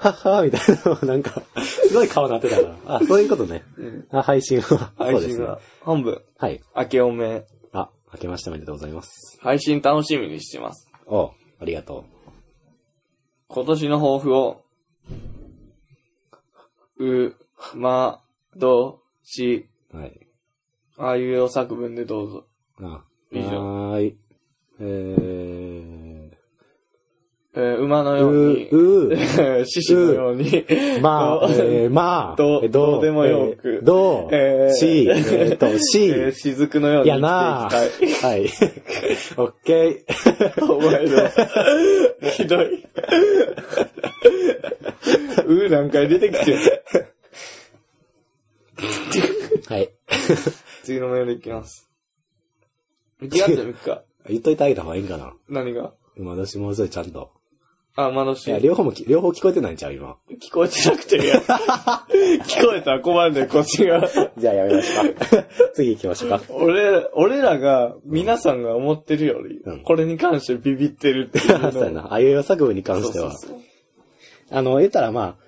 [0.05, 0.61] はっはみたい
[1.01, 2.77] な、なんか、すごい顔なってたから。
[2.97, 3.63] あ、そういうことね。
[3.77, 4.93] うんあ配信は。
[4.97, 5.59] 配信が。
[5.81, 6.61] 本部、はい。
[6.75, 7.45] 明けおめ。
[7.71, 9.39] あ、明けましておめでとうございます。
[9.41, 10.87] 配信楽しみにしてます。
[11.07, 12.05] おありがと
[13.47, 14.61] 今年の抱負を、
[16.99, 17.35] う、
[17.73, 18.21] ま、
[18.55, 19.97] ど、し、う。
[19.97, 20.27] はい。
[20.97, 22.45] ああいうよ作文でどうぞ。
[22.81, 24.17] あ、以上はーい。
[24.79, 25.44] え
[27.57, 29.07] えー馬のー、ように、う、
[29.61, 30.65] う、獅子のように、
[31.01, 38.31] まあ、えー、まあ、どどうでもよくえーどう、えーし、えーと、し、えー雫 のようにやな生きていきたい。
[38.31, 38.41] はい。
[39.37, 40.71] オッケー。
[40.73, 42.83] お前の、ひどい。
[45.45, 46.57] うー何回出てきてる。
[49.69, 49.89] はい。
[50.83, 51.89] 次のメールいきます。
[53.21, 54.01] 1月3日。
[54.27, 55.33] 言っといてあげた方がいいんかな。
[55.47, 55.93] 何が？
[56.17, 57.34] 私もうちょいちゃんと。
[57.97, 58.45] あ、窓し。
[58.47, 60.17] いや、両方もき、両方聞こえてないんちゃう今。
[60.29, 61.39] 聞こえてなくていいや。
[62.43, 64.05] 聞こえたら困るんだよ、こっちが。
[64.37, 65.25] じゃあやめましょうか。
[65.73, 66.41] 次行きましょうか。
[66.49, 71.71] 俺、俺らが、皆さんが思ってるより、うんこれに関してビビってるっていうの。
[71.71, 72.13] そうやな。
[72.13, 73.31] あいうえお作文に関しては。
[73.31, 73.59] そうそう
[74.51, 75.45] あの、言ったらまあ、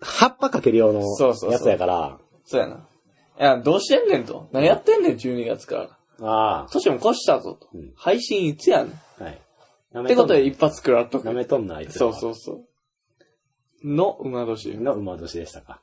[0.00, 2.18] 葉っぱかける用のそうそうそうやつやから。
[2.44, 2.86] そうやな。
[3.38, 4.48] いや、どうしてんねんと。
[4.52, 5.88] 何やってんねん、12月から。
[6.22, 7.68] あ年も越したぞと。
[7.74, 9.00] うん配信いつやねん。
[10.02, 11.32] ってことで一発食らっとくな。
[11.32, 12.66] めとんな、あいそうはそうそう。
[13.84, 14.76] の馬年。
[14.78, 15.80] の馬年でしたか。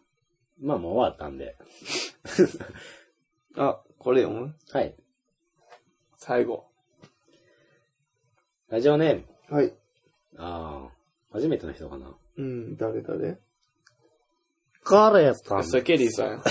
[0.61, 1.57] まあもう終わったんで。
[3.57, 4.55] あ、これ読む？
[4.71, 4.95] はい。
[6.17, 6.65] 最後。
[8.69, 9.55] ラジオネーム。
[9.55, 9.73] はい。
[10.37, 10.93] ああ。
[11.31, 12.15] 初めての人かな。
[12.37, 13.39] うん、誰誰？
[14.83, 15.63] カレーさん。
[15.63, 16.43] それケリーさんや。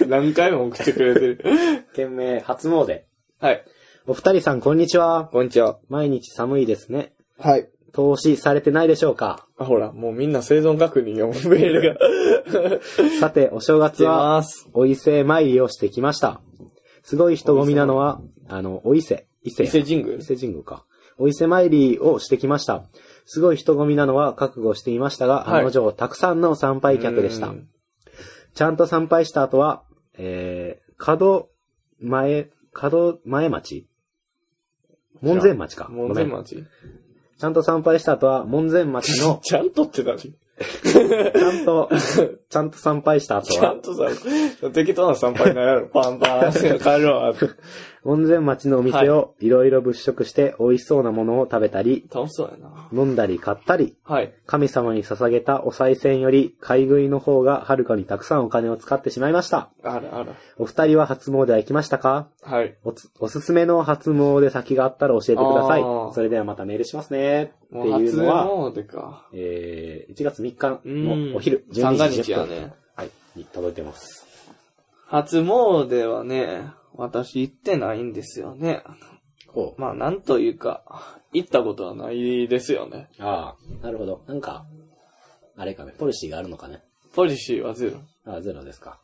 [0.08, 1.44] 何回も送ってくれてる。
[1.94, 3.02] 件名、初詣。
[3.38, 3.64] はい。
[4.04, 5.26] お二人さん、こんにちは。
[5.30, 5.78] こんにちは。
[5.88, 7.12] 毎日寒いですね。
[7.38, 7.68] はい。
[7.92, 9.46] 投資されてないでしょうか？
[9.56, 12.80] あ、ほら、もうみんな生存確認よ、メールが。
[13.20, 14.42] さて、お正月出は。
[14.72, 16.40] お伊勢参りをしてきました。
[17.04, 19.28] すごい人混みなのは、あの、お伊勢。
[19.44, 19.72] 伊勢伊や。
[19.72, 20.84] 勢神宮伊勢神宮か。
[21.16, 22.82] お伊勢参りをしてきました。
[23.24, 27.50] すごい人混みなのは覚悟していましたが、はい案の定、たくさんの参拝客でしたう。
[27.52, 27.68] ん
[28.54, 29.84] ちゃんと参拝した後は、
[30.18, 31.46] えー、門
[32.00, 33.86] 前、門前町
[35.22, 35.88] 門前町か。
[35.90, 36.64] 門前町。
[37.38, 40.18] ちゃんと参拝した後は、門前町の ちゃんとって何？
[40.18, 41.90] ちゃんと、
[42.50, 45.86] ちゃんと参拝した後はちゃん、とさ、適当な参拝なんやろ。
[45.88, 47.32] パンパン、帰るわ。
[48.04, 52.88] 門前町のお店をいろいろ物色して美味しそうなものを食べたり、楽しそうやな。
[52.92, 54.32] 飲んだり買ったり、はい。
[54.46, 59.70] 神様に捧げたお賽銭より買い食いの方がはるかにたくさんお金を使ってしまいました。
[59.84, 60.34] あらあら。
[60.58, 62.28] お二人は初詣は行きましたか？
[62.42, 62.76] はい。
[62.82, 66.12] おつおすすめの初詣先があったら教えてくださいあー。
[66.12, 67.42] それではまたメールしますね。
[67.44, 69.28] ってもういう初のは、詣か。
[69.32, 72.46] えー、1月3日うんのお昼、三が12時10分。
[72.46, 72.72] 日やね。
[72.96, 74.26] はい、に届いてます。
[75.06, 78.82] 初詣はね、私行ってないんですよね。
[79.48, 79.80] ほう。
[79.80, 83.08] まあ、なんというか、行ったことはないですよね。
[83.18, 84.24] ああ、なるほど。
[84.26, 84.66] なんか、
[85.56, 86.82] あれかね、ポリシーがあるのかね。
[87.14, 88.00] ポリシーはゼロ。
[88.32, 89.00] あゼロですか。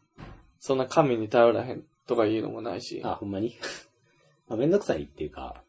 [0.61, 3.03] そんな神に頼らへんとか言うのもないし。
[3.05, 3.55] あ、ほんまに？
[4.49, 5.63] まあ、めんどくさいっていうか、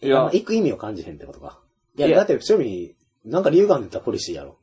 [0.00, 1.60] いや行く意味を感じへんってことか。
[1.96, 4.58] いや、いやだって、趣味、なんか理由があるんだったらポリシーやろ。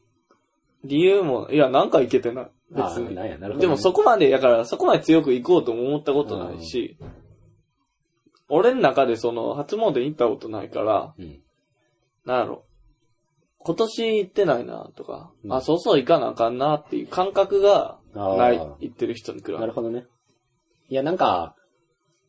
[0.83, 2.51] 理由も、いや、なんか行けてない。
[2.71, 3.15] 別あに。
[3.15, 6.97] なんやなるほどねでもそこまで、だからそこまで強く行こうとも思ったことないし、
[8.49, 11.41] 俺の中でその、初詣行ったことないから、うん。
[12.25, 12.65] なんやろ。
[13.59, 20.05] 今年行ってないなとか、うんあ、そうそう行かなあかんなっていう感覚がない、行ってる人に比べなるほどね。
[20.87, 21.55] いや、なんか、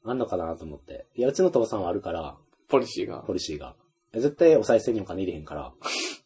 [0.05, 1.07] あんのかなと思って。
[1.15, 2.37] いや、うちの父さんはあるから、
[2.69, 3.23] ポリシーが。
[3.27, 3.77] ポリシーが。
[4.13, 5.73] え絶対お賽銭にお金入れへんから。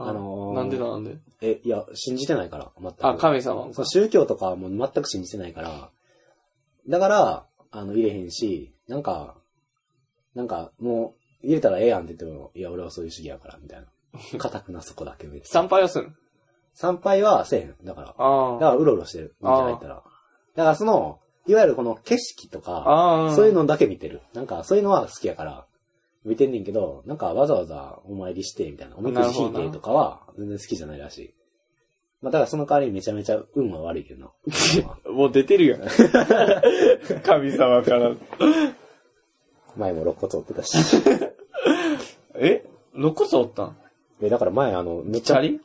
[0.00, 1.16] あのーなんでなんで？
[1.40, 3.06] え、いや、信じてないから、全く。
[3.06, 5.90] あ、神様その宗教とかはもう全く信じてないから、
[6.88, 9.36] だから、あの、入れへんし、なんか、
[10.34, 13.86] なんか、もう、入れたらええやんって言っても、いや、俺はそういう主義やから、みたいな。
[14.38, 15.28] 固くなそこだけ。
[15.44, 16.12] 参拝をする
[16.74, 17.76] 参拝はせえへん。
[17.84, 18.06] だから。
[18.08, 19.34] だあから、うろうろしてる。
[19.40, 19.96] 見てないったら。
[19.96, 20.00] だ
[20.64, 23.28] から、その、いわゆるこの景色とあ。
[23.28, 23.34] か。
[23.34, 24.22] そういうのだけ見てる。
[24.32, 25.66] なんか、そういうのは好きやから、
[26.24, 28.96] 見てんねんけど、なんかわざわざお参りして、みたいな。
[28.96, 31.34] おみくじ引いてとかは、全然好きじゃないらしい。
[32.20, 34.32] まあ、だからその代わりにめちゃめちゃ運は悪いけどな。
[35.10, 35.82] もう出てるやん。
[37.22, 38.14] 神様から。
[39.76, 40.76] 前も肋骨折ってたし。
[42.34, 42.64] え？
[42.94, 43.76] 肋骨折ったん？
[44.20, 45.60] え、だから前あの、めっちゃ、チャリ？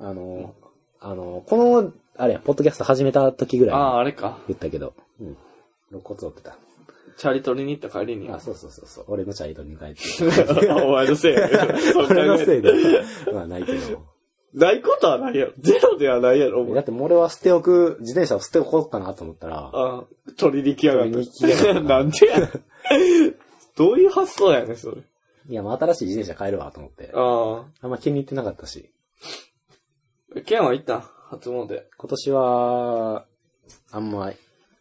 [0.00, 0.54] あの、
[0.98, 4.38] あの、この、あれや、ポッドキャスト始めた時ぐらいにああ、あれか。
[4.48, 5.36] 言ったけど、うん。
[5.90, 6.56] 肋骨折ってた。
[7.16, 8.28] チャリ取りに行った帰りに。
[8.30, 9.04] あ、そうそうそうそう。
[9.08, 10.02] 俺のチャリと2回って。
[10.82, 11.48] お前のせいや
[12.10, 12.72] 俺のえせいで。
[13.32, 14.02] まあないけど。
[14.54, 15.52] ないことはないやろ。
[15.58, 20.04] ゼロではないやろ、だってもう俺は捨て置く、自転車を捨て置こうかなと思ったら、ああ、
[20.36, 21.80] 取りに来やがっ取りに来やがったた。
[21.80, 22.50] なんでや。
[23.76, 24.98] どういう発想やねん、それ。
[25.48, 27.10] いや、まあ新しい自転車買えるわと思って。
[27.14, 28.90] ああんま気に入ってなかったし。
[30.36, 30.40] あ。
[30.42, 30.96] ケンは行った？
[30.98, 31.82] ん初詣。
[31.96, 33.24] 今年は、
[33.90, 34.32] あんま、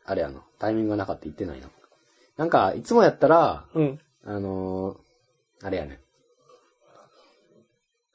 [0.05, 1.69] あれやな、タイミングがなかった言ってないな。
[2.41, 3.99] なんか、いつもやったら、うん。
[4.25, 5.99] あのーあれやね。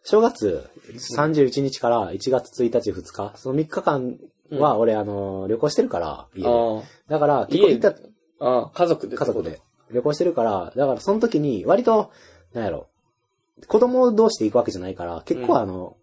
[0.02, 4.18] 正月31日から1月1日2日、その3日間
[4.50, 6.48] は俺、あのー旅行してるから、家で。
[6.48, 7.92] あだから、結構行った、あ。
[8.40, 9.16] ああ、家族で。
[9.16, 9.60] 家族で。
[9.92, 12.10] 旅行してるから、だからその時に割と、
[12.52, 12.88] なんやろ、
[13.68, 15.96] 子供同士で行くわけじゃないから、結構あの、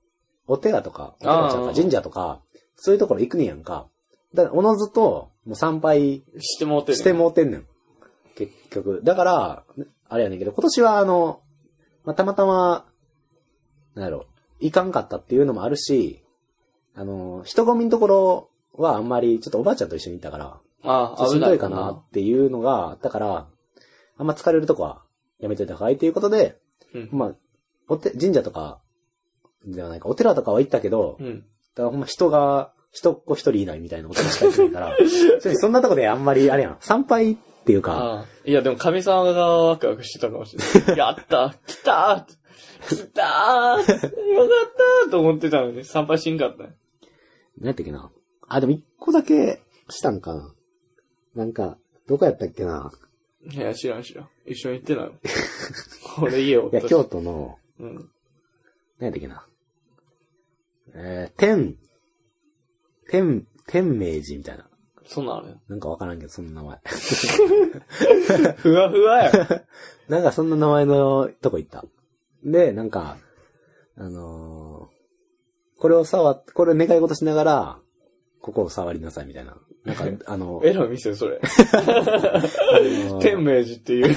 [0.48, 2.40] お寺とか、お寺ちゃうあーか神社とか、
[2.78, 3.90] そういうところ行くねやんか。
[4.34, 6.98] だから、おのずと、もう参拝してもうてる。
[6.98, 7.68] してもうてんねん。
[8.36, 9.02] 結局。
[9.04, 9.64] だから、
[10.10, 11.42] あれやねんけど、今年はあの、
[12.06, 12.86] まあ、たまたま、
[13.96, 14.26] なんやろ、
[14.60, 16.24] 行かんかったっていうのもあるし、
[16.96, 23.48] あの、人混みのところはあんまり、ちょっとおばあちゃんと一緒に行ったから、ああ、しんどいかなっていうのがあったから、
[24.18, 25.02] あんま疲れるとこは
[25.40, 26.58] やめといた方がいいということで、
[26.94, 27.10] うん。
[27.12, 27.36] まあ、
[27.88, 28.80] おて、神社とか、
[29.66, 31.40] ではないか、お寺とかは行ったけど、うん。
[31.40, 31.44] だ
[31.78, 34.98] からほんま人が、人っ子一人いないみたいなことしか言ってないから、
[35.56, 38.26] そんなとこであんまり、あれやん、参拝っていうか。
[38.44, 40.98] いや、でも神様がワクワクしてたかもしれない。
[41.00, 42.28] やった来た
[42.90, 43.86] 来たーよかっ
[45.06, 46.76] たーと思ってたのに、参拝しんかったね。
[47.58, 48.12] 何やったっけな。
[48.50, 50.54] あ、でも一個だけしたんかな。
[51.36, 52.92] なんか、どこやったっけな。
[53.50, 54.30] いや、知らん知らん。
[54.46, 55.12] 一緒に行ってない。
[56.22, 56.82] 俺家おっいや。
[56.82, 57.96] 京都の、うん。
[59.00, 59.48] 何やったっけな。
[60.96, 61.78] えー、天、
[63.10, 64.68] 天、天明寺みたいな。
[65.06, 66.80] そんなんあるなんかわからんけど、そんな名前。
[68.58, 69.32] ふわふわや。
[70.10, 71.86] なんかそんな名前のとこ行った。
[72.44, 73.18] で、なんか、
[73.96, 74.94] あのー
[75.80, 77.80] これを触っ、これを願い事しながら、
[78.40, 79.58] ここを触りなさいみたいな。
[79.84, 81.42] なんか、あの、エロい店それ。
[81.44, 84.16] あの天明寺っていう、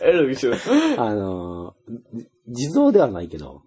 [0.00, 0.52] エロい店
[0.96, 3.62] あのー地蔵ではないけど、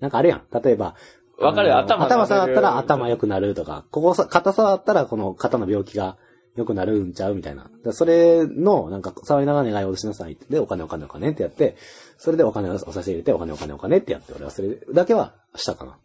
[0.00, 0.46] なんかあれやん。
[0.62, 0.96] 例えば、
[1.38, 6.16] わかるよ頭頭触ったら頭良くなるとか、ここさ、肩触ったらこの肩の病気が
[6.56, 7.70] 良くなるんちゃうみたいな。
[7.92, 10.46] それの、なんか、触りながら願い事しなさいって。
[10.48, 11.76] で、お金お金お金ってやって、
[12.16, 15.98] それでお金をお差し入れて、お金お金お金ってやって、俺はそれだけはしたかな。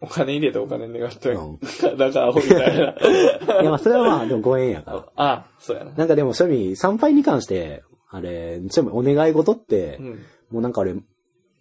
[0.00, 1.58] お金入れてお金願ってうん
[1.98, 2.94] だからアホみたいな。
[3.60, 5.04] いや、まあ、それはまあ、でもご縁やから。
[5.16, 5.92] あ、そうやな。
[5.92, 10.06] なんかでも、庶民、参拝に関して、あれ、ちょお願い事って、うん。
[10.50, 10.96] もうなんか俺、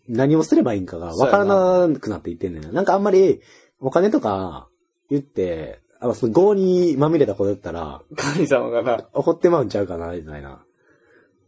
[0.10, 2.72] 何をすればいいんかがわからなくなっていってんねんな。
[2.72, 3.42] なんかあんまり、
[3.80, 4.68] お金とか
[5.10, 10.66] 言って、あの、その業にまみれたこと言ったら、神様がな、怒ってまうんちゃうかな、みたいな。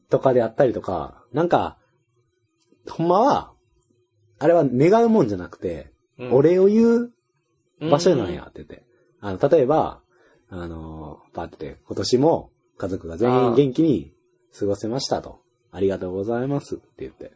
[0.10, 1.78] とかであったりとか、なんか、
[2.88, 3.52] ほんまは、
[4.38, 7.14] あれは願うもんじゃなくて、うんお礼を言う
[7.80, 8.86] 場所なんやって言って。
[9.22, 10.02] あの、例えば、
[10.50, 14.14] あの、パってて、今年も家族が全員元気に
[14.58, 15.42] 過ごせましたと。
[15.72, 17.32] ありがとうございますって言って。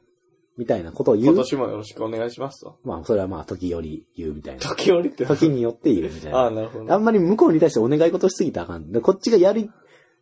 [0.57, 1.33] みたいなことを言う。
[1.33, 2.77] 今年もよろしくお願いしますと。
[2.83, 4.61] まあ、それはまあ、時より言うみたいな。
[4.61, 5.25] 時折って。
[5.25, 6.57] 時によって言うみたいああ、な。
[6.57, 6.93] なるほど。
[6.93, 8.91] あんまり向こうに対してお願い事しすぎたらあかん。
[8.91, 9.69] で、こっちがやり、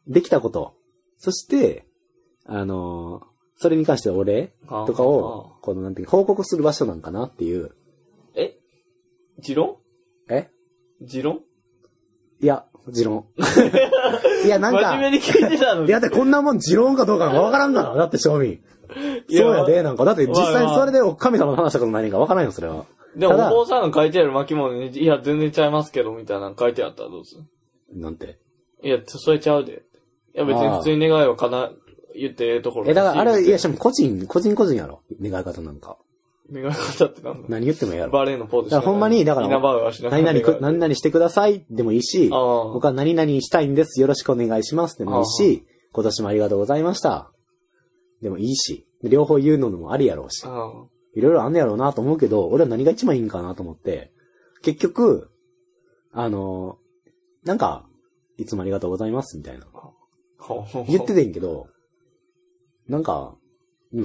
[0.07, 0.75] できたこと。
[1.17, 1.85] そして、
[2.45, 3.21] あの、
[3.55, 7.71] それに関してお礼とかを、このなんていうか報告する場所なんかなっていう。
[8.35, 8.57] え？
[9.39, 9.77] 持論？
[10.29, 10.49] え？
[11.01, 11.41] 持論？
[12.41, 13.25] いや、持論。
[14.45, 15.87] いや、なんか、真面目に聞いてたのに。
[15.87, 17.95] いや、だってこんなもん持論かどうかわからんだろ。
[17.95, 18.61] だって、庶民。
[19.27, 20.05] いやそうやで、なんか。
[20.05, 22.85] だって実際にそれで神様の話したことないからわからんよ、それは。
[23.15, 27.43] でも、お坊さんの書いてある巻物に、いや、全然ちゃいますけど、みたいなの書いてあったらどうする？
[27.93, 28.39] なんて？
[28.81, 29.83] いや、それちゃうで。
[30.35, 31.71] いや、別に普通に願いをかな、
[32.15, 35.01] 言ってええところえ、だからあれ、いや、ししかも個人、個人個人やろ？
[35.21, 35.97] 願い方なんか。
[36.51, 37.47] 願い方ってなんだ？
[37.49, 38.11] 何言ってもええやろ。
[38.11, 44.01] バレーのポーズだからほんまにだから何々く、何々してくださいでもいいし、僕は何々したいんです。
[44.01, 47.31] よろしくお願いしますでもいいし、今年もありがとうございました。
[48.23, 50.43] でもいいし、両方言うのもありやろうし。
[50.45, 50.71] あ
[51.13, 54.11] いろいろあんねやろうなと思うけど、俺は何が一番いいんかなと思って、
[54.63, 55.29] 結局、
[56.11, 56.79] あの、
[57.43, 57.85] なんか、
[58.37, 59.67] いつもありがとうございますみたいな。
[59.75, 59.91] あ。
[60.87, 61.67] 言っててんけど、
[62.87, 63.35] なんか、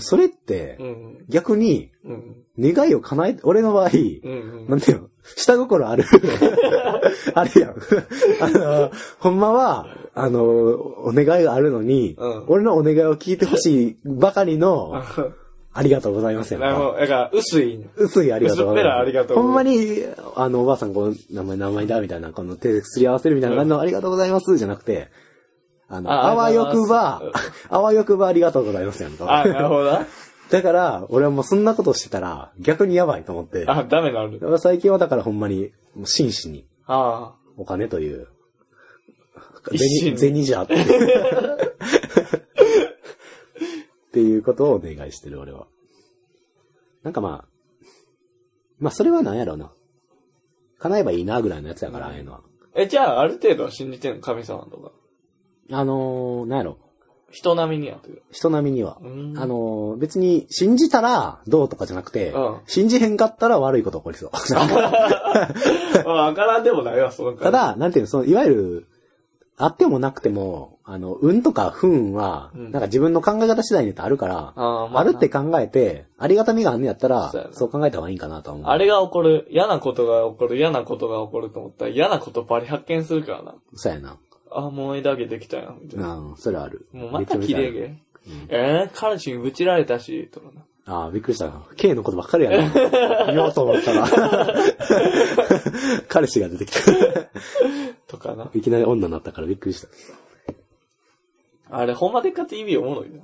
[0.00, 1.24] それってう、ん。
[1.28, 2.36] 逆に、うん。
[2.58, 4.66] 願いを叶え、俺の場合、うん。
[4.68, 5.08] なんていうの？
[5.36, 6.04] 下心ある。
[7.34, 7.74] あれやん。
[8.40, 15.02] あの、ほんまは、あの、お願いがあるのに、うん俺のお願いを聞いてほしいばかりの、
[15.72, 16.68] ありがとうございますやんか。
[16.68, 16.98] なるほど。
[16.98, 17.84] だから、薄い。
[17.96, 18.94] 薄いありがとうございます。
[18.94, 25.08] 薄っぺらいありがとうございますほんまに、あの、おばあさん、この名前、名前だ、みたいな、この手ですり合わせるみたいな感じの、ありがとうございます、じゃなくて、
[25.88, 27.22] あの、ああわよくば
[27.70, 29.24] あわよくばありがとうございますやんか。
[29.32, 30.06] あ、なるほどな。
[30.50, 33.64] だから、俺はもうそんなことしてたら、逆にやばいと思って。
[33.64, 34.38] だあ、ダメなる。
[34.38, 35.72] から最近はだからほんまに、
[36.04, 38.28] 真摯に、あお金という、
[39.76, 41.68] 銭、銭じゃっていう。
[44.08, 45.66] っていうことをお願いしてる、俺は。
[47.02, 47.48] なんかまあ、
[48.78, 49.70] まあそれはなんやろうな。
[50.78, 52.40] 叶えばいいな、ぐらいのやつやから、ああいうのは。
[52.74, 52.80] あ。
[52.80, 54.20] え、じゃあ、ある程度は信じてんの？
[54.22, 54.92] 神様とか。
[55.70, 56.78] あのー、なんやろ。
[57.30, 58.22] 人並みにやという。
[58.30, 58.98] 人並みには。
[59.02, 64.30] うんあのー、別に信じたらどうとかじゃなくて、うん信じへんかったら悪いこと起こりそう。
[64.32, 68.86] あ、 わからんでもないわ、そのた、だ、なんていうの、その、いわゆる、
[69.60, 78.70] あってもなくても、あの、運とか不運は、うんなんか自分の考え方次第によってあるから、あーまああるって考えて、ありがたみがあるんやったらそうそう考えた方がいいかなとは思う。
[78.70, 83.54] あれが起こる、嫌なことが起こる、嫌なことが起こると思ったら嫌なことバリ発見するからな。
[83.74, 84.16] そうやな。
[84.50, 86.16] あ、もう枝毛できたやん、みたいな。
[86.16, 86.86] うん、それある。
[86.92, 87.88] もうまた綺麗げ。
[87.88, 87.96] 毛。
[88.48, 90.62] えー、彼氏にぶちられたし、とかな。
[90.90, 91.52] ああ、びっくりした。
[91.76, 92.70] K のことばっかりやね。
[93.28, 94.08] 言おうと思ったら。
[96.08, 96.80] 彼氏が出てきた。
[98.06, 98.50] とかな。
[98.54, 99.88] いきなり女になったからびっくりした。
[101.70, 103.20] あれ、ほんまでっかって意味おもろいな。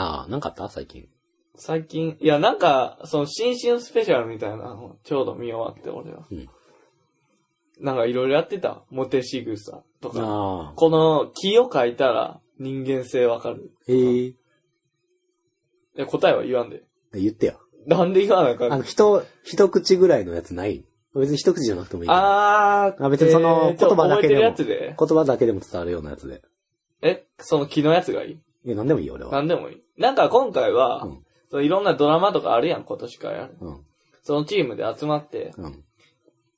[0.00, 0.68] ああ、なんかあった？
[0.68, 1.08] 最近。
[1.56, 6.24] 最近、いや、なんか、その、新春スペシャルみたいなのをちょうど見終わって、俺は。
[6.30, 6.48] うん
[7.80, 8.82] なんかいろいろやってた。
[8.90, 10.20] モテ仕草とか。
[10.20, 10.72] ああ。
[10.76, 13.70] この木を描いたら人間性わかる。
[13.88, 14.34] ええ
[15.96, 16.82] で答えは言わんで。
[17.12, 17.60] 言ってよ。
[17.86, 20.84] なんで言わなあかんあの、人、一口ぐらいのやつない？
[21.14, 22.10] 別に一口じゃなくてもいい。
[22.10, 23.04] あー。
[23.04, 24.96] あ別にそのえーちょ言葉だけでも覚えてるやつで。
[24.98, 26.42] 言葉だけでも伝わるようなやつで。
[27.02, 28.32] え、その木のやつがいい？
[28.32, 29.30] いや、なんでもいいよ、俺は。
[29.30, 29.82] なんでもいい。
[29.98, 31.18] なんか今回は、うん
[31.50, 33.54] そのいろんなドラマとかあるやん、今年からやる。
[33.60, 33.80] うん。
[34.22, 35.84] そのチームで集まって、うん。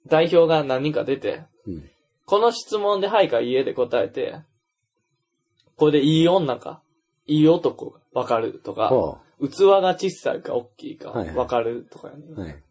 [0.06, 1.90] 代表が何人か出て、うん。
[2.24, 4.40] この質問ではいかいいえで答えて、
[5.76, 6.82] これでいい女か、
[7.26, 12.40] いい男がわかるとか、ほ器が小さいか大きいかはいはいわかるとかやね、う。
[12.40, 12.62] はい。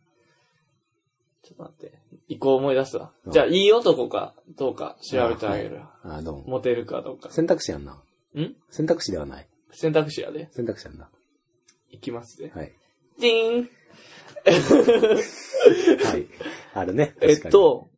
[1.44, 2.00] ちょっと待って。
[2.28, 3.12] 一個思い出すわ。
[3.26, 5.94] うんじゃあ、いい男かどうか調べてあげるわ。
[6.04, 6.44] あ、どうも。
[6.48, 7.30] モテるかどうか。
[7.32, 7.94] 選択肢やんな。
[7.94, 8.56] ん？
[8.72, 9.48] 選択肢ではない。
[9.72, 10.50] 選択肢やで。
[10.52, 11.10] 選択肢やんな。
[11.92, 12.50] いきますで。
[12.50, 12.74] はい。
[13.20, 13.70] ジーン
[14.52, 16.28] はい。
[16.74, 17.16] あるね。
[17.22, 17.40] えっ。
[17.50, 17.90] と、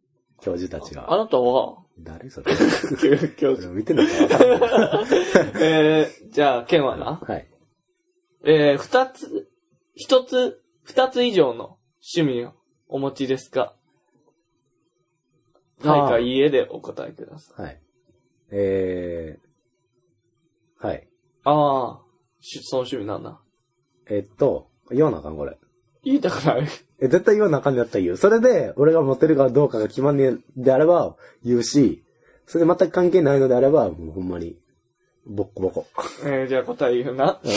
[0.41, 1.17] 教授たちあが。
[1.17, 2.51] なたは、誰それ？
[2.53, 4.09] 今日それ見てんのか
[5.59, 7.19] えー、じゃあ、ケンはな？
[7.21, 7.47] はい。
[8.45, 9.49] えー、二つ、
[9.95, 11.77] 一つ、二つ以上の
[12.17, 12.53] 趣味を
[12.87, 13.73] お持ちですか？
[15.83, 17.65] はいかいいえでお答えください。
[17.65, 17.81] はい。
[18.51, 21.07] えー、はい。
[21.43, 22.01] ああ、
[22.41, 23.39] しその趣味なんだ。
[24.09, 25.57] えっと、言わなあかん、これ。
[26.07, 26.67] 言いたくない。
[26.99, 28.17] え、絶対言わなあかんのやったら言う。
[28.17, 32.03] それで、俺がモテるかどうかが決まんねえであれば、言うし、
[32.45, 34.57] それで全く関係ないのであれば、もうほんまに、
[35.25, 35.85] ボッコボコ。
[36.23, 37.41] えー、じゃあ答え言うな。
[37.43, 37.47] い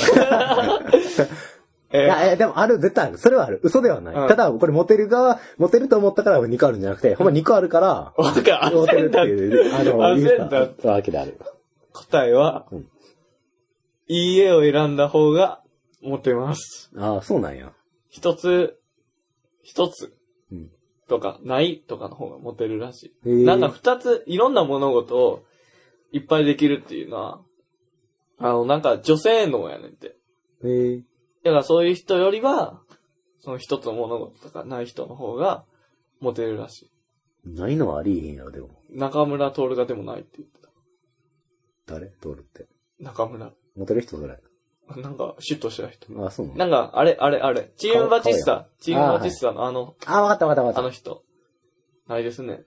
[1.93, 3.19] えや、え、でもある、絶対ある。
[3.19, 3.61] それはある。
[3.63, 4.15] 嘘ではない。
[4.15, 9.19] うんただ、これモテる側、モテると思ったから2個あるんじゃなくて、ほんま2個あるから、ー、わかモテるって。
[9.19, 11.39] いう、あの、言ったわけである。
[11.93, 12.87] 答えは、うん
[14.13, 15.63] いいえを選んだ方が
[16.03, 16.91] モテます。
[16.97, 17.73] ああ、そうなんや。
[18.11, 18.79] 一つ、
[19.63, 20.15] 一つ
[20.53, 20.71] うん。
[21.09, 23.45] とか、ないとかの方がモテるらしい。
[23.45, 25.45] なんか二つ、いろんな物事を
[26.13, 27.41] いっぱいできるっていうのは、
[28.39, 30.17] あの、なんか女性能やねんって。
[30.65, 30.97] へえ。
[31.45, 32.83] だからそういう人よりは、
[33.39, 35.65] その一つの物事とかない人の方が
[36.21, 36.91] モテるらし
[37.45, 38.69] ないのはありえへんやろ、でも。
[38.91, 38.99] い。
[38.99, 40.69] 中村徹がでもないって言ってた。
[41.95, 42.09] 誰？
[42.21, 42.67] 通るって。
[42.99, 43.53] 中村。
[43.77, 44.39] モテる人それ？
[45.03, 46.07] なんか、シュッとした人。
[46.23, 47.73] ああ、そうなんか、あれ、あれ、あれ。
[47.77, 48.69] チームバチス顔タ。
[48.81, 51.23] チームバチスタのあの、ああ、わかったわかったわかっあの人。
[52.09, 52.65] ないですね。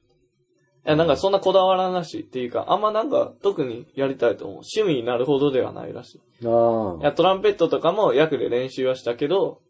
[0.86, 4.57] いや、なんかそんなこだわらなしっていうか、あんまなんか特にやりたいと思う。
[4.57, 6.43] 趣味になるほどではないらしい。
[6.43, 6.49] た。
[6.49, 9.61] あいや、トランペットとかも役で練習はしたけど、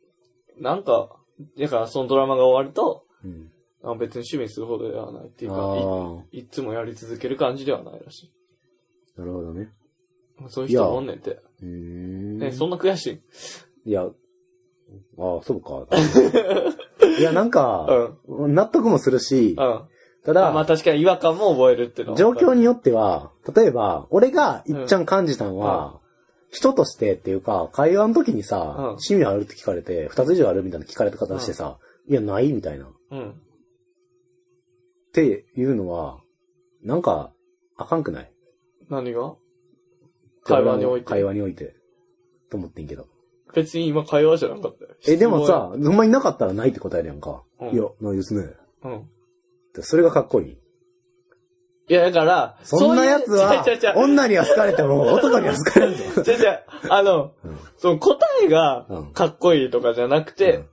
[0.60, 1.16] なんか、
[1.58, 3.28] だからそのドラマが終わると、あ。
[3.28, 3.49] うん。
[3.86, 8.32] あ別に趣味するほどではないっていうかあい、いつもやり続ける感じではないらし
[9.18, 9.64] なるほどね。
[9.64, 10.49] い。
[10.49, 11.39] そういう人もおんねんて。
[11.64, 12.38] うーん。
[12.39, 13.22] ね、そんな悔し
[13.86, 13.89] い？
[13.89, 14.14] いや、ああ、
[15.43, 15.88] そうか。
[17.20, 19.84] いや、なんか、納得もするし、うん。
[20.34, 25.99] たあまあだ、確かに違和感も覚えるっていうのは状況によっては、例えば、俺がいっちゃん感じたのは、
[26.49, 32.86] 人としてっていうか、会話の時にさ、うん趣味あるって聞かれて、二つ以上あるみたいな聞かれた方してさ、いや、ないみたいな。
[32.86, 33.41] っうん。
[35.14, 36.22] ていうのは、
[36.84, 37.34] なんか、
[37.76, 38.32] あかんくない？
[38.89, 39.36] 何が？
[40.44, 41.06] 会話において。
[41.06, 41.76] 会話において。
[42.50, 43.08] と思ってんけど。
[43.54, 44.91] 別に今会話じゃなかったよ。
[45.08, 47.44] え、でもさ、ほんまになかったらないって答えるやんか。
[47.60, 48.50] うんいや、ないですね。
[48.84, 49.10] うん。
[49.74, 50.58] でそれがかっこいい。
[51.89, 53.64] いや、だから、そんなやつは
[53.98, 56.24] 女には好かれても男には好かれんぞ。
[56.24, 60.66] ちゃちゃ、あの、うんその答えがうんかっこいいとかじゃなくて、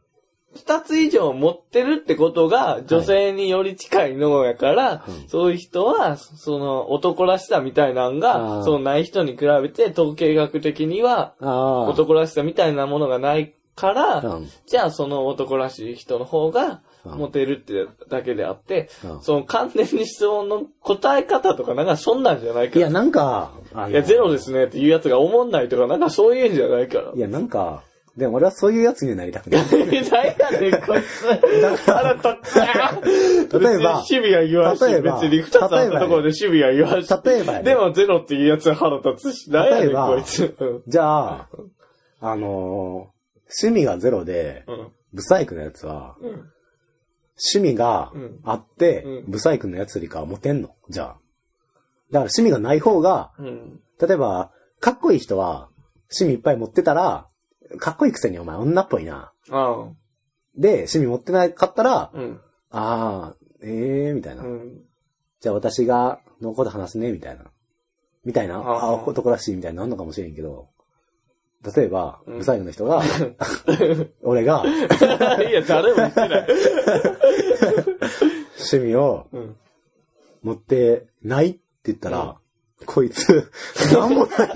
[0.55, 11.81] 二つ以上持ってるってことが女性により近い脳やから、うんそういう人は、その男らしさみたいなのあが、ーそうない人に比べて統計学的にはああ。
[11.89, 14.49] 男らしさみたいなものがないから、うん。
[14.67, 22.81] じゃあその男らしい人の方がうんモテるってだけであって、うんその完全に質問の答え方とかなんかそんなんじゃないから。
[22.81, 27.13] いや、なんか、あのいや、ゼロですねっていうやつが思んないとか、なんかそういうんじゃないから。
[27.15, 27.85] いや、なんか、
[28.17, 29.63] でも俺はそういうやつにはなりたくない。
[29.71, 31.27] 何やねん、こいつ。
[31.87, 33.01] 腹立つな。
[33.03, 37.15] 例えば別に守備は言わんし、例えば別に二つあったところで守備は言わんし。
[37.25, 40.55] 例えばやででもゼロっていうやつは腹立つし、何やねん、例えばこいつ。
[40.59, 41.49] う んじゃあ、
[42.21, 43.21] あのー
[43.63, 44.89] 趣味がゼロで、うん。
[45.13, 46.29] ブサイクなやつは、うん。
[47.53, 51.07] 趣味がうんあって、うんブサイクなやつよりかはモテんのじゃあ。
[51.07, 51.19] だか
[52.13, 53.81] ら趣味がない方が、うん。
[54.01, 55.69] 例えば、かっこいい人は、
[56.13, 57.27] 趣味いっぱい持ってたら、
[57.79, 59.33] かっこいいくせにお前女っぽいな。
[59.51, 59.89] あ
[60.57, 62.11] で、趣味持ってなかったら、あ。
[62.15, 62.41] うん。
[62.71, 64.43] ああ、ええー、みたいな。
[64.43, 64.83] うん。
[65.41, 67.45] じゃあ私がのこと話すね、みたいな。
[68.25, 68.59] みたいな。
[68.59, 70.69] ああ男らしいみたいになるのかもしれんけど、
[71.77, 73.03] 例えば、うんブサイクの人が、
[74.23, 76.47] 俺がいや、誰も言ってない。
[78.57, 79.57] 趣味をうん。
[80.43, 82.37] 持ってないって言ったら、
[82.87, 83.51] こいつ、
[83.93, 84.51] なんもない。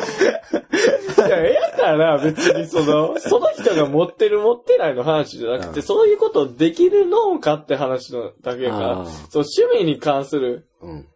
[0.00, 11.08] いや、ええから、別にその、その人が持ってる持ってないの話じゃなくて、うんそういうことできるのかって話のだけやからあー、そう、趣味に関する、うん。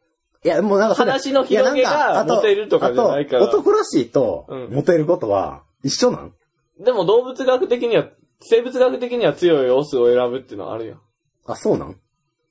[0.44, 6.32] いや、もうなんかそれ話の広げがいやなんあとモテるとかじゃないからあと男らしいとうん、モテることは、一緒なん？
[6.78, 8.08] でも動物学的には、
[8.40, 11.00] 生物学的には強いオスを選ぶっていうのはあるよ。
[11.46, 11.96] あ、そうなん？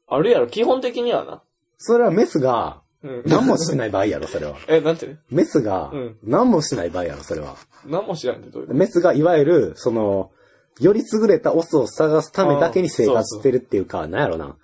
[0.08, 1.44] あるやろ、基本的にはな。
[1.78, 3.24] それはメスが、うん。
[3.26, 4.56] 何もしてない場合やろ、それは。
[4.68, 5.16] え、なんて？
[5.30, 7.56] メスがうん、何もしてない場合やろ、それは。
[7.86, 10.32] 何も知らんってどういうこメスがいわゆる、その、
[10.80, 14.56] より優れたオスを探すためだけに生活してるっていうか、なんやろな。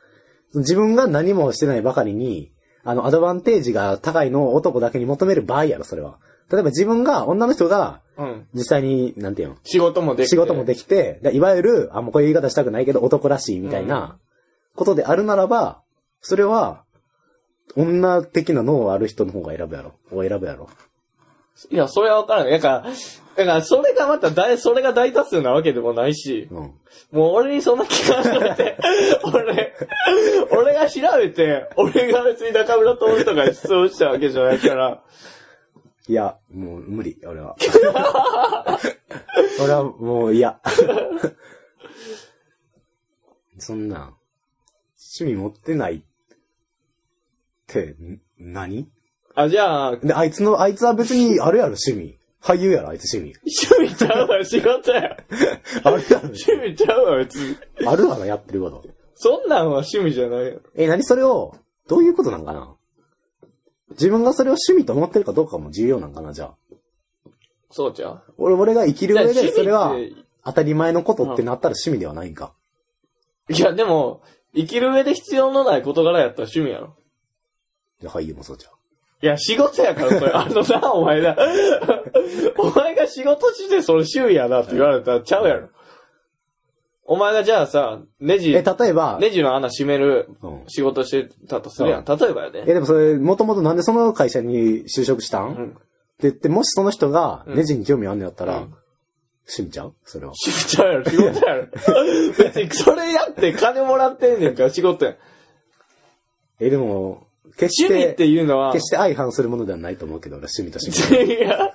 [0.56, 2.52] 自分が何もしてないばかりに、
[2.84, 6.18] あの、アドバンテージが高いのを男だけに求める場合やろ、それは。
[6.52, 8.48] 例えば自分が、女の人が、とうん。
[8.54, 10.30] 実際に、なんていうの、仕事もできて。
[10.30, 14.18] 仕事もできて、でいわゆる、あ、もうこういう言い方したくないけど、男らしいみたいな
[14.76, 15.82] ことであるならば、
[16.22, 16.84] それは、
[17.76, 19.94] 女的な脳ある人の方が選ぶやろ。
[20.12, 20.70] を選ぶやろ。
[21.70, 22.52] いや、それはわからない。
[22.54, 22.84] だから、
[23.36, 26.74] だから、それがまた大、それが大多数なわけでもないし、うん。
[27.12, 28.78] もう俺にそんな聞かないで、
[29.24, 29.76] 俺、
[30.52, 35.04] 俺が調べて、俺が別に中村徹とかに質問したわけじゃないから、
[36.08, 37.56] いや、もう無理、俺は。
[39.62, 40.60] 俺はもう嫌。
[43.60, 44.16] そんな、
[44.98, 46.04] 趣味持ってない
[47.70, 48.88] って、ん何？
[49.36, 52.18] あ、じゃあ、で、あいつの、あいつは別にあるやろ、趣味。
[52.42, 53.52] 俳優やろ、あいつ趣味。
[53.78, 55.18] 趣味ちゃうわ、仕事や。
[55.84, 56.30] あるやろ。
[56.30, 57.56] 趣味ちゃうわ、別に。
[57.86, 58.84] あるわな、やってること。
[59.16, 60.62] そんなんは趣味じゃないよ。
[60.76, 61.04] え、何？
[61.04, 61.56] それを、
[61.88, 62.76] どういうことなんかな？
[63.92, 66.56] 自分がそれを趣味と思ってるかどうかも重要なんかな、じゃあ。
[67.72, 68.24] そうちゃう。
[68.38, 69.96] 俺、俺が生きるじゃあ上で、それは
[70.46, 72.54] 当たり前のことってなったら趣味ではないんか。
[73.48, 74.22] ていや、でも、
[74.56, 76.96] 生きる上で必要のない事柄やったら趣味やろ。
[78.02, 78.72] じゃあ俳優もそうじゃん。
[79.22, 80.32] いや、仕事やから、それ。
[80.34, 81.36] あのな、お前な。
[82.58, 85.70] お前が仕事してそれ趣味やなって言われたらちゃうやろ。
[87.04, 92.06] お前がじゃあさ、ネジ、え、例えば、ネジの穴閉めるうん仕事してたとするやん。
[92.06, 92.64] 例えばやで。
[92.68, 95.78] え、でもそれ、もともとなんでその会社に就職したん、ってうん。
[96.22, 98.76] 言って、もしその人がうんネジに興味あんのやったら、うん
[99.52, 99.96] 趣味ちゃう？
[100.06, 100.34] それは。
[100.36, 101.66] 仕事やろ、仕事やろ。
[102.38, 105.16] 別にそれやって金もらってんねんから仕事やん。
[106.60, 107.26] え、でも、
[107.58, 111.34] 決して、趣味っていうのは、決して相反するものではないと思うけど、俺趣味と趣味。
[111.36, 111.72] いや、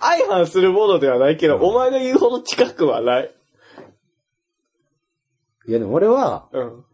[0.00, 3.34] 相反するものではないけど、うんお前が言うほど近くはない。
[5.66, 6.84] いや、でも俺は、うん。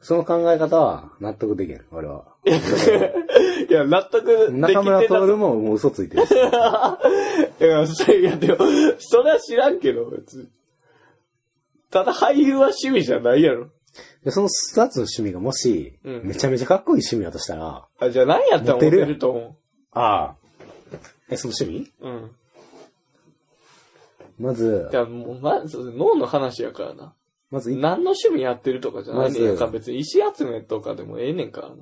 [0.00, 2.24] その考え方は納得できん、俺は。
[2.46, 5.08] いや、納得できて中村た。
[5.08, 6.24] 徹ももう嘘ついてる。
[7.60, 8.58] いや、それ、いや、でも、
[8.98, 10.48] それは知らんけど、別に。
[11.90, 13.70] ただ俳優は趣味じゃないやろ。
[14.24, 19.18] でその二つの趣味がもし、うんめちゃめちゃかっこいい趣味だとしたら、あ、じゃあ何やったらモテる？
[19.18, 19.56] と思
[19.92, 20.34] ああ。
[21.30, 21.90] え、その趣味？
[22.00, 22.08] う。
[22.08, 22.30] うん。
[24.38, 27.12] まずじ、ゃあもう、まず、脳の話やからな。
[27.50, 29.66] まずい、何の趣味やってるとかじゃないねんやんか。
[29.66, 31.74] まず別に石集めとかでもええねんからな。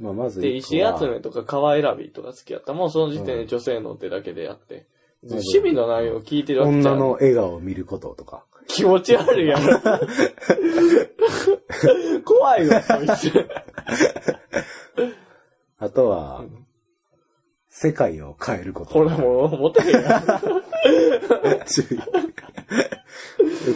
[0.00, 4.86] まあ、まずで、石一個は集めとか川選びとか好きやったらもうその時点で女性の手だけでやって。
[5.30, 6.94] 趣味の内容を聞いてるわけじゃん。
[6.94, 8.44] 女の笑顔を見ることとか。
[8.66, 9.80] 気持ち悪いやろ。
[12.24, 13.30] 怖いわ、こいつ。
[15.78, 16.44] あとは、
[17.68, 18.92] 世界を変えること。
[18.92, 20.04] ほらもう、モテへんやん。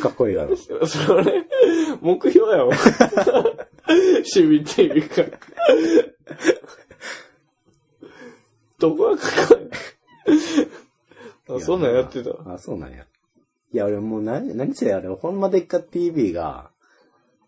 [0.01, 0.57] かっこいいだろ。
[0.57, 0.73] そ
[1.17, 1.45] れ、
[2.01, 2.73] 目標やわ。
[3.89, 5.25] 趣味っていうか。
[8.79, 9.55] どこがかっこ
[10.31, 10.39] いい？
[11.49, 12.31] あ、そんなんやってた？
[12.47, 13.05] あ、そうなんや。
[13.73, 16.71] いや、俺もう何、何せあれ、ほんまでっか TV が、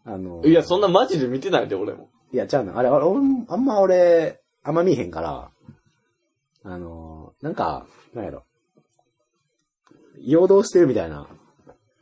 [0.05, 2.11] あの、いや、そんなマジで見てないで、俺も。
[2.33, 2.79] いや、ちゃうの。
[2.79, 5.51] あれ、あれ俺あんま俺、あんま見えへんから、
[6.63, 8.45] あの、なんか、なんやろ。
[10.21, 11.27] 陽動してるみたいな。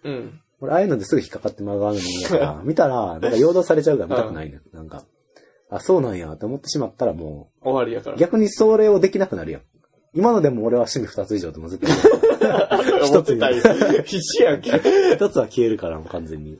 [0.04, 0.40] うん。
[0.60, 4.60] 俺、ああいうのですぐ引っかかってまう側の人間やから、 見たら、なんか陽動されちゃうから見たくないね。
[4.72, 5.04] なんか、
[5.70, 8.16] あ、そうなんやって思ってしまったらも終わりやから。
[8.16, 9.62] う、逆にそれをできなくなるやん。
[10.14, 14.02] 今のでも俺は趣味二つ以上でも絶対思ってたよ。
[14.04, 14.70] 必死やんけ。
[14.70, 14.72] い
[15.14, 16.58] 一つは消えるから、もう完全に。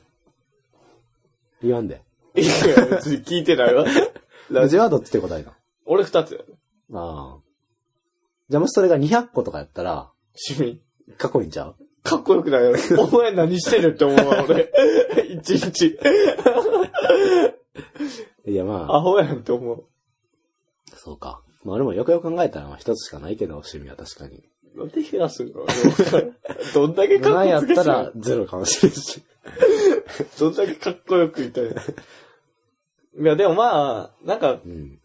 [1.62, 2.02] 言わんで。
[2.34, 2.42] や、
[2.86, 3.84] 別に聞いてないわ。
[4.68, 5.52] じゃあどっちって答えな。
[5.86, 6.40] 俺二つや。
[6.94, 7.40] ああ。
[8.48, 10.10] じゃあもしそれが200個とかやったら、
[10.50, 11.16] 趣味。
[11.16, 11.74] かっこいいんちゃう？
[12.02, 12.74] かっこよくないよ。
[12.98, 14.70] お前何してるって思うわ、 俺。
[15.30, 15.98] 一日。
[18.46, 19.84] いや、まアあ、ホやんって思う。
[20.94, 21.42] そうか。
[21.64, 24.44] まあ俺もよくよく考えたら、まあ一つしかないけど、趣味は確かに。
[24.76, 25.60] なんで減らすんか
[26.74, 29.22] どんだけかっこ7やつけったら ゼロかもしれんし。
[30.38, 31.70] どんだけかっこよく言ったらい
[33.20, 35.00] いや、でもまあ、なんか、うん。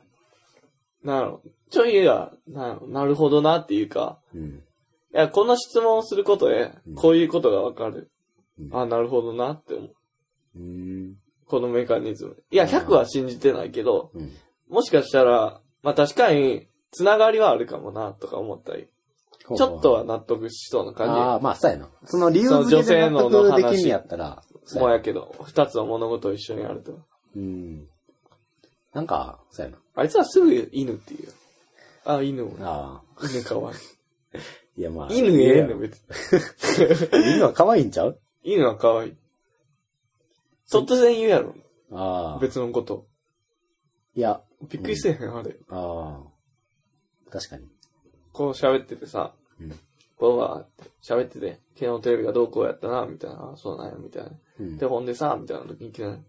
[1.03, 4.41] なんやろ、ちょいや、ななるほどなっていうか、うん。
[4.41, 8.11] いや、この質問をすることでうん、こういうことがわかる。
[8.59, 9.91] うんあ、なるほどなって思う。
[10.57, 11.15] うーん。
[11.47, 12.43] このメカニズム。
[12.51, 14.31] いや、100は信じてないけど、うん。
[14.69, 18.87] もしかしたら、まあ確かに、つながりはあるかもな、とか思ったり、
[19.57, 21.89] ちょっとは納得しそうなあ感あ、まあ、そうやな。
[22.05, 24.79] その理由付けで納女性のの話得できんやったら、じ。
[24.79, 26.99] もうやけど、二つの物事を一緒にやると。
[27.35, 27.87] うん。
[28.93, 29.77] なんか、そうやな。
[29.95, 31.29] あいつはすぐ犬っていう。
[32.05, 32.43] あ、犬。
[32.61, 33.27] ああ。
[33.27, 33.75] 犬かわい
[34.77, 35.13] い や、まあ。
[35.13, 35.17] い。
[35.17, 36.01] 犬ええの別
[37.11, 37.19] に。
[37.35, 38.19] 犬は可愛いんちゃう？
[38.43, 39.15] 犬はかわいい。
[40.71, 41.53] 突然言うやろ。
[41.91, 42.39] ああ。
[42.39, 43.05] 別のこと。
[44.15, 45.55] いや、びっくりせえへん、あれ。
[45.69, 47.31] ああ。
[47.31, 47.67] 確かに。
[48.31, 49.71] こう喋っててさ、うん。
[50.17, 54.31] こうわーって喋ってて、昨日テレビがどうこうやったな、みたいな、あそうなんや、みたいな。
[54.59, 56.19] うんで、ほんでさ、みたいな時にいきなり、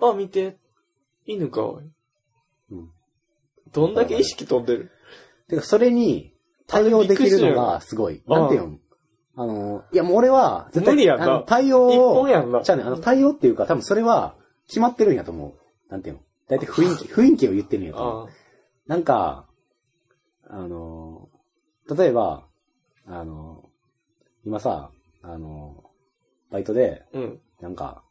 [0.00, 0.56] あ、見て、
[1.26, 1.90] 犬かわいい。
[2.72, 2.90] うん。
[3.72, 4.90] どんだけ意識飛んでる？
[5.48, 6.34] てか、それに
[6.66, 8.22] 対応できるのがすごい。
[8.26, 8.78] あれなんていうの？
[9.36, 12.62] あの、いや、もう俺は、絶対無理やんなあの対応一を本、やんな。
[12.62, 14.36] じゃあね、あの、対応っていうか、多分それは、
[14.66, 15.90] 決まってるんやと思う。
[15.90, 16.20] なんていうの？
[16.48, 18.28] 大体雰囲気、雰囲気を言ってるんやと
[18.86, 19.46] なんか、
[20.46, 21.28] あの、
[21.96, 22.46] 例えば、
[23.06, 23.70] あの、
[24.44, 24.90] 今さ、
[25.22, 25.84] あの、
[26.50, 27.40] バイトで、うん。
[27.60, 28.02] なんか、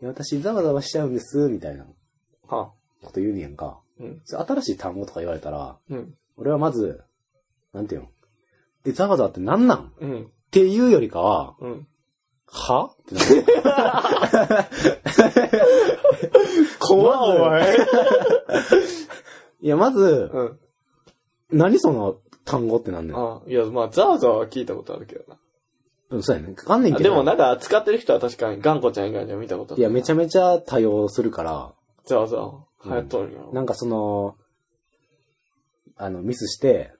[0.00, 1.84] 私ざわざわしちゃうんです、みたいな
[2.48, 2.72] こは
[3.12, 3.80] と言うねやんか。
[3.98, 4.22] うん。
[4.24, 6.14] 新しい単語とか言われたら、うん。
[6.36, 7.02] 俺はまず、
[7.72, 8.08] なんていうの？
[8.84, 9.78] え、ざわざわってなんなん？
[9.78, 10.32] っうん。
[10.50, 11.86] ていうよりかは、うん。
[12.48, 12.90] は？
[12.92, 13.44] ってなる。
[16.78, 17.76] 怖お前。
[19.60, 20.58] いや、まず、うん。
[21.50, 23.16] 何その単語ってなんねん。
[23.16, 25.38] あいや、まあ、ざわざわは聞いたことあるけどな。
[26.10, 26.54] うん、そうやねん。
[26.54, 27.10] かんねんあけど。
[27.10, 29.80] でもなんか、使ってる人は確かに、ガンコちゃん以外には見たことある。
[29.80, 31.72] いや、めちゃめちゃ多用するから、
[32.04, 32.64] ざわざわ。
[32.84, 33.52] 流行っとるんやろ。
[33.52, 34.36] なんかその、
[35.96, 36.92] あの、ミスして、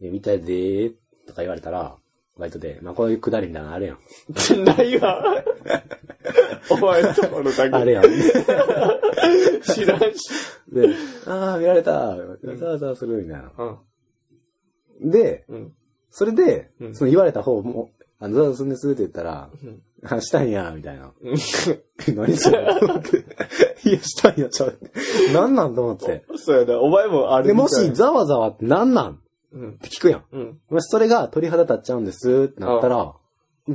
[0.00, 0.92] 見たいでー
[1.26, 1.96] とか言われたら、
[2.40, 3.98] バイトで、まあこういうくだりみたいなのあるやん。
[4.64, 5.44] ないわ。
[6.70, 7.76] お前んところだけ。
[7.76, 8.04] あるやん。
[9.62, 10.30] 知らんし。
[10.72, 10.88] で、
[11.26, 12.16] ああ、見られた、
[12.56, 13.52] ざわざわするみたいな。
[15.00, 15.10] うん。
[15.10, 15.72] で、うん。
[16.10, 19.82] それで、うんその言われた方も、あの、ざわざわするんですって言ったら、うん。
[20.04, 21.12] あ、したんや、みたいな。
[22.14, 23.18] 何それと思って。
[23.88, 24.78] いや、したんや、ちゃう。
[25.32, 26.24] なんなんと思って。
[26.36, 26.80] そうやな。
[26.80, 29.20] お前もあれで、みたいもし、ざわざわってなん
[29.52, 29.78] なんっうん。
[29.78, 30.24] て聞くやん。
[30.32, 30.60] うん。
[30.70, 33.14] もしそれが鳥肌立っちゃうんですってなったら、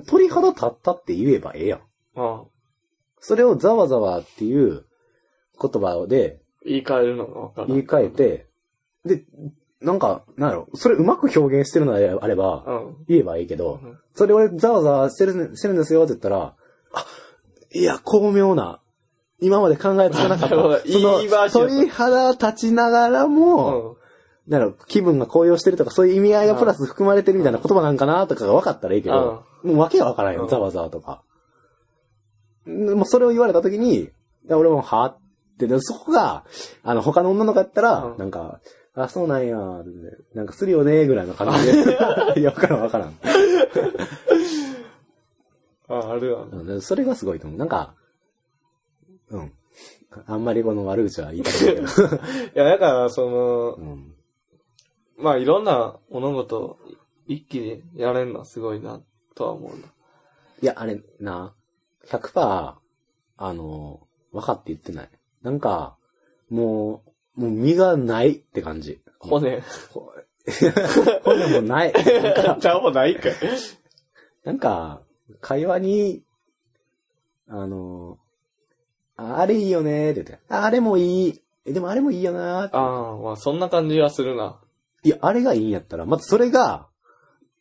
[0.08, 1.80] 鳥肌立ったって言えばええやん。
[1.80, 1.84] あ
[2.16, 2.44] あ。
[3.20, 4.86] それをざわざわっていう
[5.60, 7.66] 言葉で言い換えるのがわか。
[7.68, 8.48] 言い換えて、
[9.06, 9.24] で、
[9.82, 12.96] なんか、なんやろ、それうまく表現してるのであれば、うん。
[13.08, 16.56] 言えばいいけどうん、それ俺ざわざわしてるしてるんですよって言ったら、
[16.94, 17.06] あ、
[17.72, 18.82] いや、巧妙な、
[19.40, 20.56] 今まで考えつかなかった。
[21.50, 24.05] その鳥肌立ちながらも、うん。
[24.48, 31.24] なんやろ、気分が高揚してるとか、そういう意味合いがプラス含まれてるみたいな言葉なんかなとかが分かったらいいけど、もうわけが分からんよ、うんざわざわとか。
[32.68, 34.10] んもうそれを言われたときに、
[34.50, 35.18] 俺も、はっ
[35.58, 36.46] て、でそこが、
[36.84, 38.60] あの、他の女の子やったら、うんなんか、
[38.93, 39.58] あ、そうなんや、
[40.34, 41.98] なんかするよね、ぐらいの感じで。
[42.39, 43.14] いや、わからんわからん。
[45.88, 46.48] あ、あるわ。
[46.52, 47.60] うんそれがすごいと思う。
[47.60, 47.93] なんか、
[49.30, 49.52] うん。
[50.28, 51.88] あんまりこの悪口は言いたくないけど。
[51.88, 51.89] い
[52.56, 54.14] や、だから、そのう、ん。
[55.18, 56.78] まあ、いろんな物事を
[57.28, 59.01] 一気にやれるのはすごいな、
[59.36, 59.88] とは思うな。
[60.61, 61.53] いや、あれ、な、
[62.07, 62.76] 100%、
[63.38, 65.09] あの、分かって言ってない。
[65.41, 65.97] なんか、
[66.49, 67.03] も
[67.38, 69.01] う、もう身がないって感じ。
[69.20, 69.61] 骨。
[71.24, 71.93] 骨もない。
[71.93, 73.34] ちゃうもないかい。
[74.43, 75.01] なんか、
[75.41, 76.24] 会話に、
[77.47, 78.20] あの、
[79.18, 81.41] ああれいいよねって言って、ああれもいい。
[81.66, 84.59] えでもあれもいいよなってああ、まあ、そんな感じはするな。
[85.06, 86.88] いや、あれがいいんやったら、まずそれが、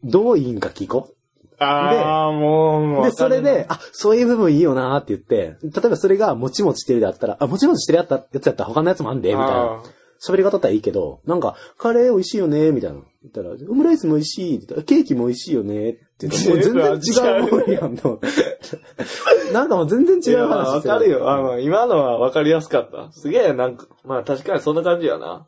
[0.03, 1.14] どういいんか聞こ
[1.59, 3.03] ああ、もう、もう。
[3.03, 3.05] う。
[3.05, 9.82] で、それで、あ、そういう部分いいよなって言って、例えばそれがもちもちしてるであったら、あ、もちもちしてるやったやつやったら他のやつもあんで、みたいな。
[10.26, 12.97] 喋り方だったらいいけど、なんか、カレー美味しいよね、みたいな。
[12.97, 17.99] 言ったら、オムライスも美味しいって言ったら、ケーキも美味しいよね、って言ったら、もう全然違うもんやん。
[19.53, 21.30] なんかもう全然違うまあ話わかるよ。
[21.30, 23.12] あまあ今のはわかりやすかった。
[23.12, 25.47] すげえ、なんか、まあ確かにそんな感じやな。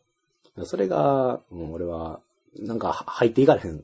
[0.65, 2.21] それが、もう俺は、
[2.59, 3.83] なんか入っていかれへん。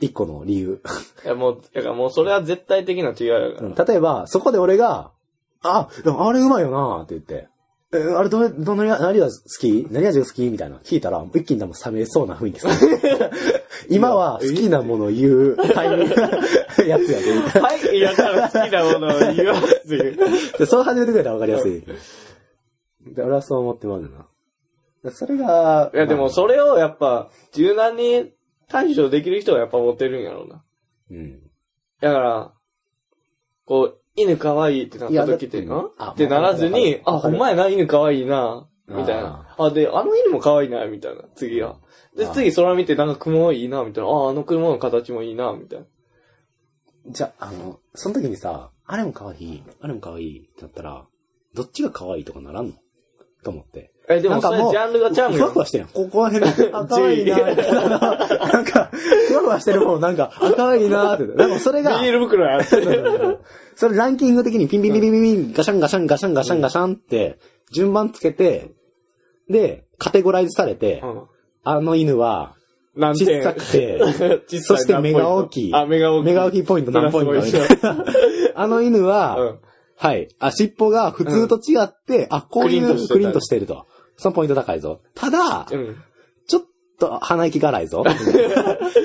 [0.00, 0.82] 一個の理由。
[1.24, 3.84] いや、もう、だからもうそれは絶対的な違いやから。
[3.84, 5.10] 例えば、そこで俺が、
[5.62, 7.48] あ、でもあれうまいよなって言って、
[7.92, 9.88] え、あれどれ、どのや、何が好き？
[9.90, 10.42] 何味が好き？
[10.44, 10.76] みたいな。
[10.76, 12.68] 聞いたら、一気にでも冷めそうな雰囲気さ。
[13.90, 16.14] 今は好きなものを言うタイミング、
[16.86, 17.32] やつやで。
[17.60, 19.54] はい、やったら好きなものを言わ
[19.84, 20.16] ずに。
[20.56, 21.80] で、そう始めてくれたら分かりやすい。
[23.12, 24.08] で、俺はそう思ってまうな。
[25.02, 28.32] でそれが、いや、でもそれをやっぱ、柔軟に
[28.68, 30.64] 対処できる人がやっぱ持ってるんやろうな。
[31.10, 31.40] うん。
[32.00, 32.52] だから、
[33.64, 35.72] こう、犬可愛いってなった時って、ん？
[35.72, 39.54] ってならずに、あ、ほんまやな、犬可愛いな、みたいあな。
[39.58, 41.76] あ、で、あの犬も可愛いな、みたいな、次は。
[42.16, 44.10] で、あ次空見て、なんか雲いいな、みたいな。
[44.10, 45.86] あ、あの車の形もいいな、みたいな。
[47.06, 51.06] じゃあ、あの、その時にさ、あれも可愛い、あれも可愛いってなったら、
[51.54, 52.72] どっちが可愛いとかならんの？
[53.42, 53.92] と思って。
[54.10, 55.40] え、でもそれジャンルがちゃうふ。
[55.40, 55.86] わふわしてる。
[55.92, 58.90] ここら辺で、あ、可愛いな なんか、
[59.28, 61.26] ふわふわしてる方なんか、あ、可愛いなって。
[61.26, 62.60] でもそれがビニ、ール袋や。
[63.76, 67.38] それランキング的にピンピンピンピンピンガシャンガシャンガシャンガシャンガシャンって、
[67.72, 68.72] 順番つけて、
[69.48, 71.22] で、カテゴライズされて、うん。
[71.62, 72.54] あの犬は、
[72.96, 74.00] 何小さくて、
[74.48, 76.26] 小そして目が大きいあ、目が大きい。
[76.26, 77.32] 目が大きいポイント何ポイント。
[78.56, 79.58] あの犬は、うん。
[79.96, 80.28] はい。
[80.38, 83.86] あ、尻尾が普通と違って、あ、こういうクリンとしてると。
[84.20, 85.00] そのポイント高いぞ。
[85.14, 85.96] ただ、うん。
[86.46, 86.62] ちょっ
[86.98, 88.04] と鼻息が荒いぞ。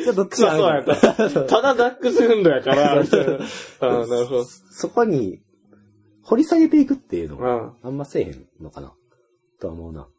[0.04, 0.96] ちょっとそうそうやった。
[1.46, 3.36] ただダックスフンドやから、みたいな。
[3.36, 3.40] あ
[3.80, 4.44] あ、なるほど。
[4.44, 5.40] そこに、
[6.24, 7.74] 掘り下げていくっていうのは、うん。
[7.84, 8.94] あんませえへんのかな。
[9.62, 10.10] とは思うな。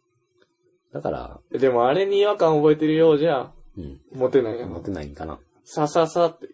[0.95, 4.01] だから、でもあれに違和感覚えてるようじゃ、うん。
[4.15, 4.71] モテないやん。
[4.71, 5.39] 持てないんかな。
[5.63, 6.49] さささって。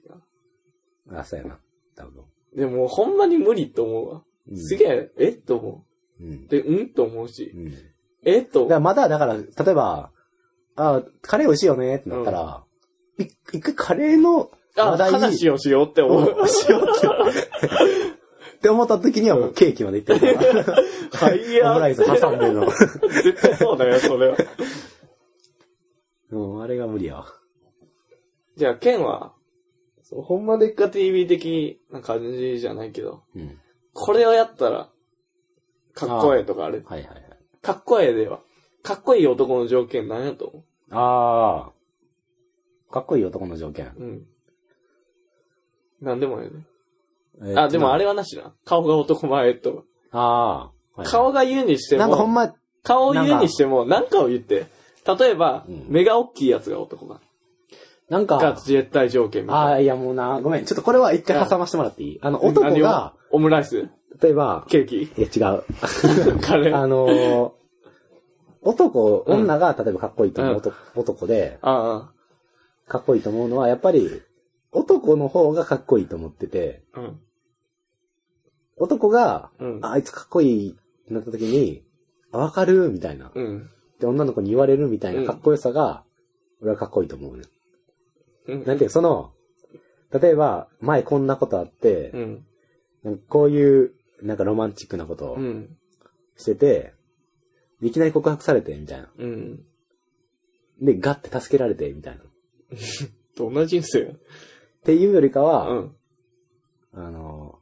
[1.12, 1.60] あ、そうやな。
[1.94, 2.24] 多分。
[2.56, 4.24] でもほんまに無理と思うわ。
[4.50, 5.32] うんすげえ、え？
[5.32, 5.84] と思
[6.20, 6.48] うんう。。
[6.48, 6.88] で、うん？
[6.88, 7.56] と思うしう。
[7.56, 7.91] ん。
[8.24, 8.42] え？
[8.42, 10.10] とだからまだ、だから、例えば、
[10.76, 12.64] あ、カレー美味しいよねってなったら、
[13.18, 16.48] い一回カレーのあ、話題話をしようって思う。
[16.48, 17.06] しようって
[18.56, 20.76] って思った時にはもうケーキまで行ってるから。
[21.26, 21.72] はいや。
[21.72, 22.70] オムライス挟んでるの。
[22.70, 24.36] 絶対そうだよ、それは。
[26.30, 27.26] もうあれが無理やわ。
[28.56, 29.34] じゃあ、ケンは、
[30.02, 33.58] そうほんまでっか TV 的な感じじゃないけど、うん。
[33.92, 34.88] これをやったら、
[35.94, 36.84] かっこええとかある。
[36.86, 37.21] はいはいはい。
[37.62, 38.40] かっこええでは。
[38.82, 41.70] かっこいい男の条件なんやと思あ
[42.90, 42.92] あ。
[42.92, 43.86] かっこいい男の条件。
[43.96, 44.02] う。
[44.02, 44.26] うん。
[46.00, 46.66] なんでもええね。
[47.52, 48.52] えーあ、でもあれはなしな。
[48.64, 49.84] 顔が男前と。
[50.10, 50.58] ああ。
[50.58, 54.66] はいはい顔が言うにしても、なんかほんま、顔を言うにしても、なんかを言って。
[55.18, 57.18] 例えばうん、目が大きいやつが男が。
[58.10, 59.62] なんがか、絶対条件みたいな。
[59.62, 60.66] ああ、いやもうな、ごめん。
[60.66, 62.18] ちょっとこれは一回挟ましてもらっていい？
[62.20, 63.36] あの、男何が、を？
[63.36, 63.88] オムライス？
[64.20, 65.02] 例えば、ケーキ？
[65.02, 65.64] いや違う。
[66.42, 66.76] カレー？
[66.76, 67.52] あのー、
[68.62, 72.12] 男、うん女が例えばかっこいいと思う男男で、あ
[72.86, 74.22] かっこいいと思うのは、やっぱり、
[74.72, 77.20] 男の方がかっこいいと思ってて、あ、うん。
[78.76, 79.78] 男が、うん。
[79.82, 80.74] ああいつかっこいいっ
[81.06, 81.84] てなった時に、
[82.32, 83.30] あわかるみたいな。
[83.34, 83.70] うん。
[84.00, 86.04] で、女の子に言われるみたいなうんかっこよさが、
[86.60, 87.44] 俺はかっこいいと思うね。
[88.48, 88.64] うん。
[88.64, 89.32] なんていう、その、
[90.12, 92.46] 例えば、前こんなことあってう、ん。
[93.02, 93.92] なんかこういう、
[94.22, 95.76] なんかロマンチックなことをうん。
[96.36, 96.94] してて、
[97.80, 99.10] でいきなり告白されて、みたいな。
[99.18, 99.64] うん。
[100.80, 102.22] で、ガッて助けられて、みたいな。
[102.22, 102.26] っ
[103.36, 104.14] どんな人生や？
[104.84, 105.96] ていうよりかは、うん。
[106.94, 107.58] あの、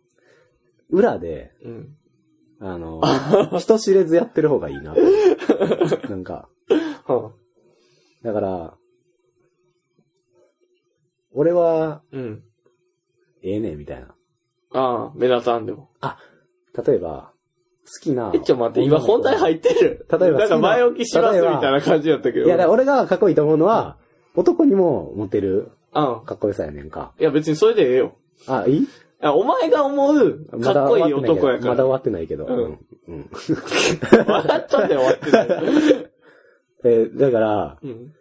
[0.91, 1.97] 裏で、うん。
[2.61, 3.01] あの、
[3.59, 4.95] 人知れずやってる方がいいな。
[6.09, 6.49] なんか、
[7.07, 7.33] は
[8.23, 8.77] だから、
[11.33, 12.45] 俺は、うん。
[13.43, 14.15] ええねん、みたいな。
[14.73, 15.91] ああ、目立たんでも。
[16.87, 17.33] 例えば、
[17.85, 18.31] 好きな。
[18.35, 20.07] え、ちょ待って、今本題入ってる。
[20.11, 22.47] 例えばなんか前置きしますみたいな感じだったけど。
[22.47, 23.97] いや、俺がかっこいいと思うのは、
[24.37, 26.25] 男にもモテるうん。
[26.25, 27.13] かっこよさやねんか。
[27.19, 28.17] いや、別にそれでええよ。
[28.47, 28.83] あ、いい？
[28.83, 28.87] い
[29.23, 31.71] やお前が思う、かっこいい男やから。
[31.73, 32.47] まだ終わってないけど。
[32.47, 32.79] うんうん。
[33.09, 33.31] うん。
[33.31, 35.47] 笑っちゃって終わってない。
[36.85, 38.13] えーだから、うん。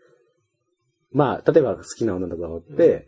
[1.11, 3.07] まあ、例えば好きな女の子がおって、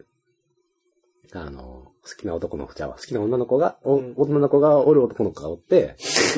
[1.33, 5.95] あの、好きな男の子ちゃうわ好きな女の子が、おうん女の子がおる男の子がおって、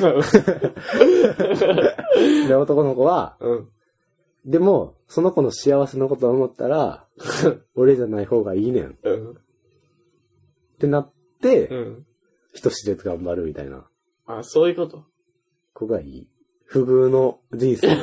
[2.48, 3.68] で、男の子は、うん。
[4.44, 7.06] でも、その子の幸せのことを思ったら、
[7.74, 8.90] 俺じゃない方がいいねん。
[8.90, 9.38] っうん。
[10.78, 11.10] てなっ
[11.40, 12.06] て、うん。
[12.52, 13.88] 人知れず頑張るみたいな
[14.26, 15.04] あ、そういうこと？
[15.72, 16.28] 子がいい。
[16.66, 17.88] 不遇の人生。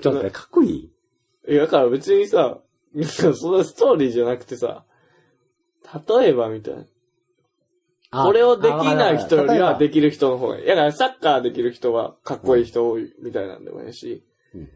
[0.00, 0.90] ちょっと待って、かっこいい？
[1.48, 2.60] いや、だから別にさ、
[3.04, 4.84] そのストーリーじゃなくてさ、
[6.08, 6.84] 例えばみたいな。
[8.14, 10.66] あこれをできない人よりはでききる人の方がいい。
[10.66, 14.22] だからサッカーできる人はかっこいい人多いみたいなんでもいいし、
[14.54, 14.68] うん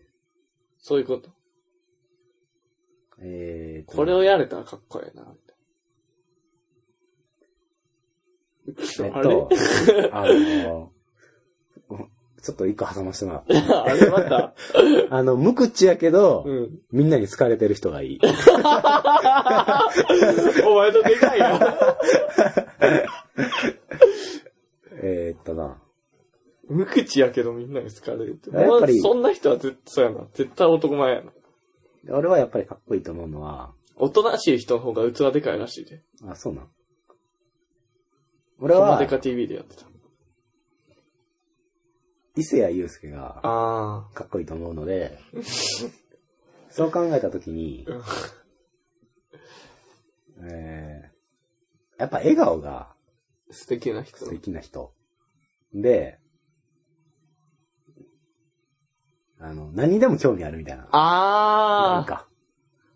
[0.79, 1.31] そういうこと。
[3.19, 5.29] えーと、これをやれたらかっこいいな、み
[8.95, 9.17] たいな。
[9.19, 10.93] あれえっと、あの、
[12.47, 13.45] ちょっと一個挟ましてもらう。
[13.51, 14.55] あれまた。
[15.11, 16.79] あの、無口やけど、うん。
[16.93, 18.21] みんなに好かれてる人がいい。
[20.65, 21.47] お前とでかいよ。
[25.03, 25.77] えーっとな。
[26.69, 28.51] 無口やけどみんなに好かれるって。
[28.57, 30.21] やっぱりそんな人は絶対そうやな。
[30.33, 31.33] 絶対男前やな。
[32.17, 36.05] 俺はやっぱりかっこいいと思うのは、おとなしい人の方が器でかいらしいで。
[36.25, 36.69] あ、そうなん。
[38.61, 39.96] 俺はコマデ、カ TV でやってた。
[42.37, 45.19] 伊勢谷友介があかっこいいと思うので、
[46.71, 47.87] そう考えたときに、
[50.43, 54.19] えー、やっぱ笑顔がー、素敵な人。
[54.19, 54.93] 素敵な人。
[55.73, 56.19] で、
[59.41, 60.83] あの、何にでも興味あるみたいな。
[60.83, 62.29] なんあー、か。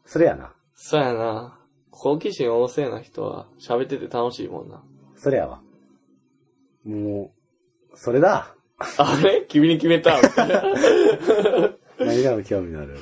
[0.05, 0.55] それやな。
[0.75, 1.59] そうやな。
[1.91, 4.83] 好奇心旺盛な人は喋ってて楽しいもんな。
[5.17, 5.63] それやわ。
[6.85, 7.33] も
[7.93, 8.55] う、それだ。
[8.99, 9.45] あれ？
[9.49, 10.21] 君に決めた？
[10.21, 10.63] みたいな。
[11.99, 12.97] 何にでも興味のある？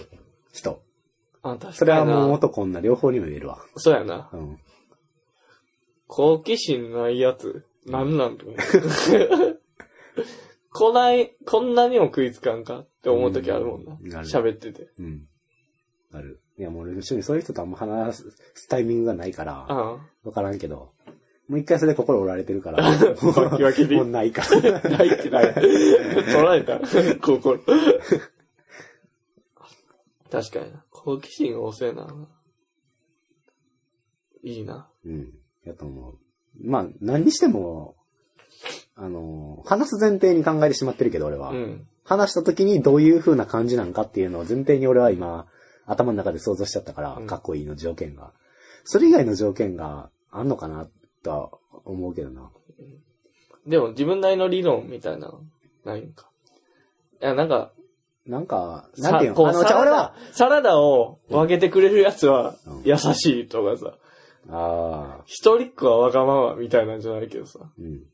[0.52, 0.82] 人。
[1.42, 1.72] あ、確かにな。
[1.72, 3.60] それはもう男女両方にも言えるわ。
[3.76, 4.28] そうやな。
[4.32, 4.58] うん。
[6.08, 8.58] 好奇心ないやつ、なんなんと思う。
[10.72, 12.80] こない、こんなにも食いつかんか？
[12.80, 14.88] って思う時あるもんなうんってて。
[14.98, 15.26] うん。
[16.12, 16.40] ある。
[16.58, 18.16] いや、もう俺、一緒にそういう人とあんま話
[18.54, 20.92] すタイミングがないから、あわからんけど、
[21.48, 24.80] もう一回それで心折られてるから、バキバキにもうないから。
[24.84, 24.88] あ。
[24.88, 25.54] ないってない。
[25.54, 26.78] 取られた。
[27.20, 27.58] 心。
[30.30, 30.84] 確かにな。
[30.90, 32.06] 好奇心旺盛な。
[34.42, 34.90] いいな。
[35.06, 35.32] うん。
[35.64, 36.18] やと思う。
[36.62, 37.96] まあ、何にしても、
[38.94, 41.50] あの、話す前提に考えてしまってるけど、俺は。
[41.50, 41.86] うん。
[42.04, 45.46] 話した時にどういう風な感じなんかっていうのを前提に俺は今、
[45.86, 48.32] 頭の中で想像しちゃったから、うんかっこいいの条件が。
[48.84, 50.88] それ以外の条件があんのかな、
[51.22, 51.50] とは
[51.84, 52.50] 思うけどな。
[53.66, 55.40] でも自分なりの理論みたいなの
[55.84, 56.28] ないんか？
[57.20, 57.72] いや、なんか、
[58.26, 59.48] なんか、さなんていうの？
[59.48, 63.94] あの、じゃあ俺はダ、、サラダを分けてくれるやつはうん優しいとかさ、
[64.50, 68.04] ああ、一人っ子はわがままみたいなんじゃないけどさ、うん、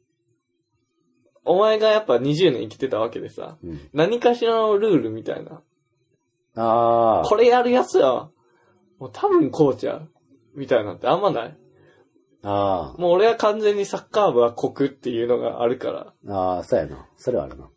[1.44, 3.80] お前がやっぱ20年生きてたわけでさ、うん。
[3.92, 5.62] 何かしらのルールみたいな。
[6.56, 8.30] ああ、これやるやつは、
[8.98, 10.08] もう多分こうちゃう。
[10.54, 11.56] みたいなんてあんまない？
[12.44, 16.12] あもう俺は完全にサッカー部は国っていうのがあるから。
[16.28, 17.08] あ、ああ、そうやな。
[17.16, 17.70] それはあるな。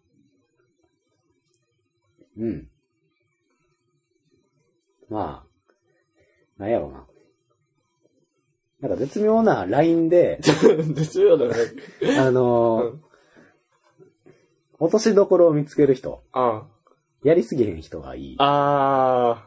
[2.37, 2.67] うん。
[5.09, 5.45] ま
[6.57, 7.05] あ、なんやろうな。
[8.81, 10.39] なんか絶妙なラインで、
[10.93, 11.53] ですよだね。
[12.19, 13.03] あのーうん
[14.79, 16.21] 落としどころを見つける人。
[16.31, 16.67] あ
[17.23, 18.35] やりすぎへん人がいい。
[18.37, 19.43] あ。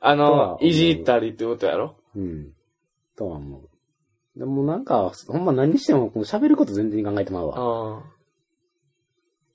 [0.00, 1.94] あとは思う、のいじったりってことやろ？
[2.16, 2.52] うん。
[3.14, 3.67] とは思う。
[4.38, 7.54] でもなんか、ほんま何にしてもこの喋ること全然考えてまうわ。
[7.56, 8.02] あ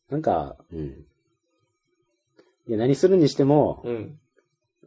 [0.09, 1.05] なんか、うん。
[2.67, 4.19] いや、何するにしてもあ。、うん。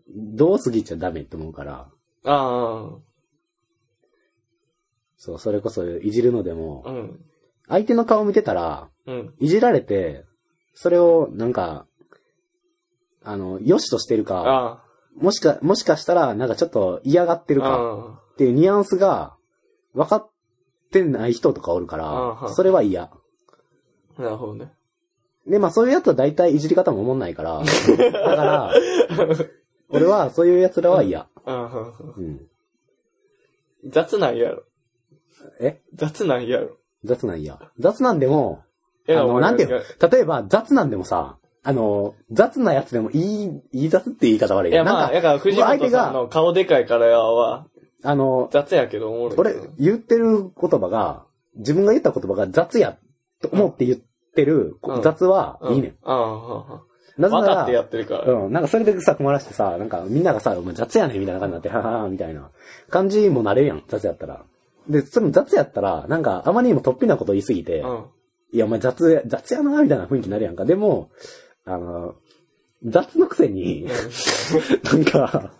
[0.08, 1.88] どう過ぎちゃダメって思うから、
[2.24, 2.98] あ
[5.16, 7.20] そう、それこそいじるのでもあ。、うん。
[7.66, 9.34] 相手の顔見てたら、うん。
[9.40, 10.26] いじられて、
[10.74, 11.86] それをなんか、
[13.24, 14.84] あの、良しとしてるか、あ
[15.16, 17.56] もしか、もしかしたら、なんかちょっと嫌がってあ。
[17.56, 19.36] るか、あっていうニュアンスが、
[19.96, 20.30] 分かっ
[20.92, 23.04] てない人とかおるかあはら、それは嫌。
[24.18, 24.22] あ。
[24.22, 24.72] なるほどね。
[25.48, 27.62] で、まあそういうやつは大体いじり方も思んないから、
[27.96, 28.74] だから、
[29.88, 31.26] 俺はそういう奴らは嫌。
[31.46, 32.46] うんうんうん。
[33.88, 34.64] 雑なんやろ。
[35.60, 35.80] え？
[35.94, 36.76] 雑なんやろ。
[37.04, 37.58] 雑なん嫌。
[37.78, 38.62] 雑なんでも、
[39.08, 40.08] あの、いやお前なんていうの？
[40.10, 47.66] 例えば雑なんでもさ、あの、雑なやつでもいい、いい雑って言い方悪いいや、なんか、だから藤本さんの顔でかいからやは、
[48.02, 49.38] あの、雑やけどおもろい。
[49.38, 51.24] 俺、言ってる言葉が、
[51.56, 52.98] 自分が言った言葉が雑や
[53.40, 53.98] と思って言っ
[54.34, 55.96] てるうん雑はいいねん。
[56.04, 56.16] うん。
[56.16, 56.80] うんうん
[57.18, 58.32] なぜな分かってやら、ってるから。
[58.32, 62.50] うん、なんかそれでさ、困らしてさ、なんかみんながさ、お前雑やねんみたいな感じになって、はははみたいな
[62.90, 64.44] 感じもなれるやん、雑やったら。
[64.88, 68.04] で、それも雑やったら、なんかあまりにも突飛なこと言いすぎて、うん。
[68.52, 70.66] いや、お前雑や、雑やな、みたいな雰囲気になるやんか。
[70.66, 71.10] でも、
[71.64, 72.16] あの、
[72.84, 73.86] 雑のくせに、
[74.84, 75.52] なんか、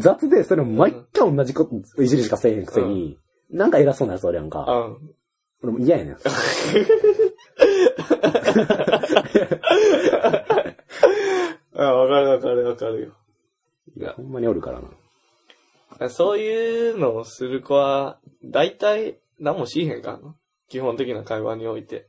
[0.00, 3.18] 雑で、それも毎回同じこと、いじりしかせえへんくせに、
[3.50, 4.60] なんか偉そうなやつおるやんか。
[4.60, 5.10] うん。
[5.62, 6.16] 俺も嫌やねん。
[11.74, 13.12] あ、わかるわかるわかるよ。
[13.96, 14.80] いや、ほんまにおるから
[15.98, 16.08] な。
[16.08, 20.34] そういうのをする子は、大体何もしいへんからな。
[20.68, 22.08] 基本的な会話において。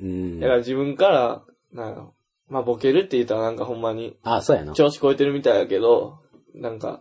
[0.00, 0.46] うんだ。
[0.46, 2.14] から自分から、なんやろ
[2.48, 4.72] まあボケるって言ったらなんかほんまにあ、そうやな。
[4.74, 6.18] 調子こえてるみたいやけど、
[6.54, 7.00] なんか、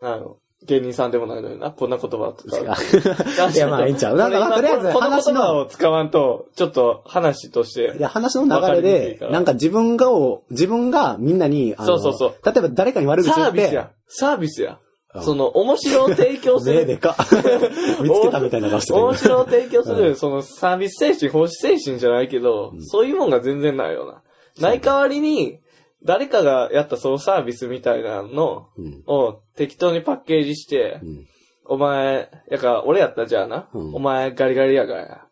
[0.00, 2.58] なんやろ芸人さんでもないのにな、こんな言葉とか。
[2.58, 4.16] いや、まあ、ええんちゃう。
[4.16, 8.00] なんか、まあとりあえず、この話言葉の、を使わんと、ちょっと話としてい。
[8.00, 13.90] や、話の流れでなんか自分がを、自分がみんなに、あのそうそうそう例えば誰かに悪口言って、サービスや。
[14.08, 14.72] サービスや。
[14.72, 14.88] うん
[15.22, 16.86] その、面白を提供す目る。
[16.86, 17.16] でか。
[18.02, 19.04] 見つけたみたいな顔してる。
[19.04, 24.22] 面白を提供する、うんそのサービス精神、奉仕精神じゃないけど、そういうもんが全然ないよな。
[24.60, 25.60] ない代わりに、
[26.04, 29.02] 誰かがやったそのサービスみたいなのうん。
[29.06, 31.26] を適当にパッケージしてう、ん。
[31.64, 35.14] お前、やから、俺やったらじゃあな、うんお前ガリガリやからや。
[35.16, 35.28] っ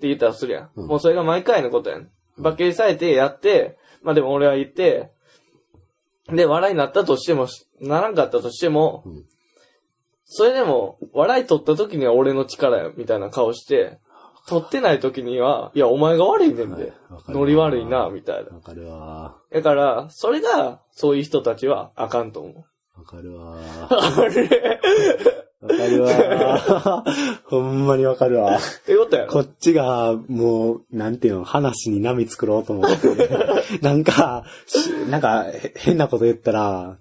[0.00, 0.70] て言ったらするやん。
[0.74, 2.10] うんもうそれが毎回のことやん。
[2.42, 5.10] パッケージされてやって、まあでも俺は言って、
[6.28, 7.48] で、笑いになったとしても、
[7.80, 9.24] ならんかったとしても、うん
[10.34, 13.98] それでも、笑い取った時には俺の力や、みたいな顔して、
[14.48, 16.92] 取ってない時には、いや、お前が悪いねんで、
[17.28, 18.56] ノリ悪いな、みたいな。
[18.56, 19.36] わかるわ。
[19.52, 22.64] だから、それが、そういう人たちはあかんと思う。
[22.98, 23.56] わかるわ。
[23.88, 24.78] あれ
[25.60, 27.04] わかるわ。
[27.46, 28.56] ほんまにわかるわ。
[28.56, 33.28] ってことやろこっちが、もう、なんていうの、話に波作ろうと思って、
[33.80, 36.96] なんか、しなんか、へ変なこと言ったら、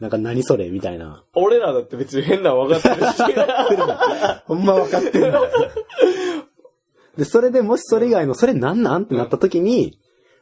[0.00, 0.70] なんか何それ？
[0.70, 1.24] みたいな。
[1.34, 3.22] 俺らだって別に変なの分かってるし。
[4.46, 5.48] ほんま分かってんだよ。
[7.16, 9.98] で、それでもしそれ以外の、それなんなんってなった時に、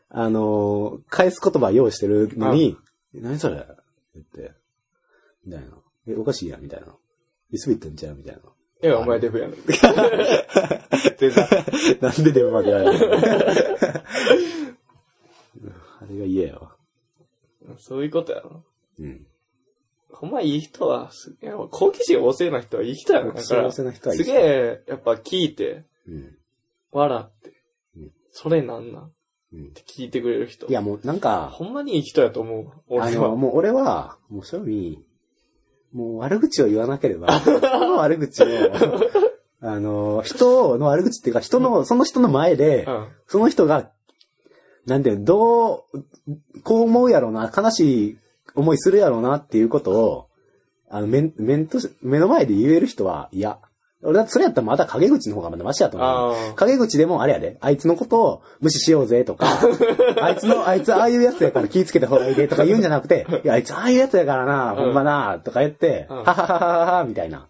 [0.08, 2.76] あのー返す言葉用意してるのに、
[3.14, 3.66] え何それ？
[4.14, 4.52] 言って、
[5.44, 5.68] みたいな。
[6.06, 6.94] え、おかしいやん、みたいな。
[7.50, 8.14] ゆすびってんちゃう？
[8.16, 8.40] みたいな。
[8.84, 9.56] いや、お前デブやねん。
[9.56, 9.72] デ
[11.28, 11.34] ブ
[12.00, 12.84] なんでデブまでやる？
[12.84, 12.92] の
[16.00, 16.76] あれが嫌やわ。
[17.78, 18.64] そういうことやろ。
[18.98, 19.26] うん。
[20.10, 21.10] ほんまいい人は、
[21.70, 23.34] 好奇心旺盛な人はいい人やねん。
[23.34, 26.36] だから、幸せな人はいいすげえ、やっぱ聞いて、うん。
[26.92, 27.52] 笑って
[27.96, 29.02] うん、それなんなん？
[29.04, 29.12] っ
[29.54, 29.72] うん。
[29.72, 30.66] て聞いてくれる人。
[30.66, 32.66] いや、もうなんか、ほんまにいい人やと思う。
[32.68, 33.36] あ俺の、は。
[33.36, 34.98] もう俺は、もう正味、
[35.92, 38.46] もう悪口を言わなければ、人の悪口を、
[39.60, 43.08] あの、人の悪口っていうか、人の、その人の前でう、ん。
[43.26, 43.90] その人が、
[44.86, 48.18] なんていうの、どう、こう思うやろうな、悲しい
[48.54, 50.28] 思いするやろうなっていうことを、
[50.88, 53.58] あの、面、面とし、目の前で言える人は嫌。
[54.04, 56.54] 俺だってそれやったらまだ陰口の方がまだマシやと思う。
[56.56, 59.46] 陰口でもあれやで、あいつのことを無視しようぜとか、
[60.20, 66.16] あいつの、あいつああいうやつやから気ぃつけた方がいいでとか言うんじゃなくて、いや、あいつああいうやつやからな、ほんまな、とか言って、うん。
[66.18, 67.46] ははははは、みたいな。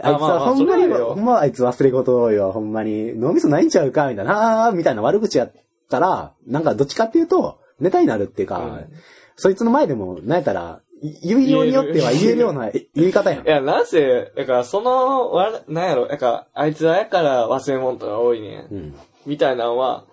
[0.00, 3.18] あいつはほんまに、ほんまあいつ忘れ事よ、ほんまに。
[3.18, 5.52] 脳みそないんちゃうかみたいな、みたいな悪口やっ
[5.90, 8.86] たら、なんかどっちかっていうと、ネタになるっていうか、うん。
[9.34, 13.50] そいつの前でも、なんやったら、い言いようによっては言えるような言い方やんい。
[13.50, 18.68] や、なんせ、だから、その、わら、なんやろ、だから、あいつはやから忘れ物とか多いねん。
[18.70, 18.94] うん。
[19.26, 20.04] みたいなのは、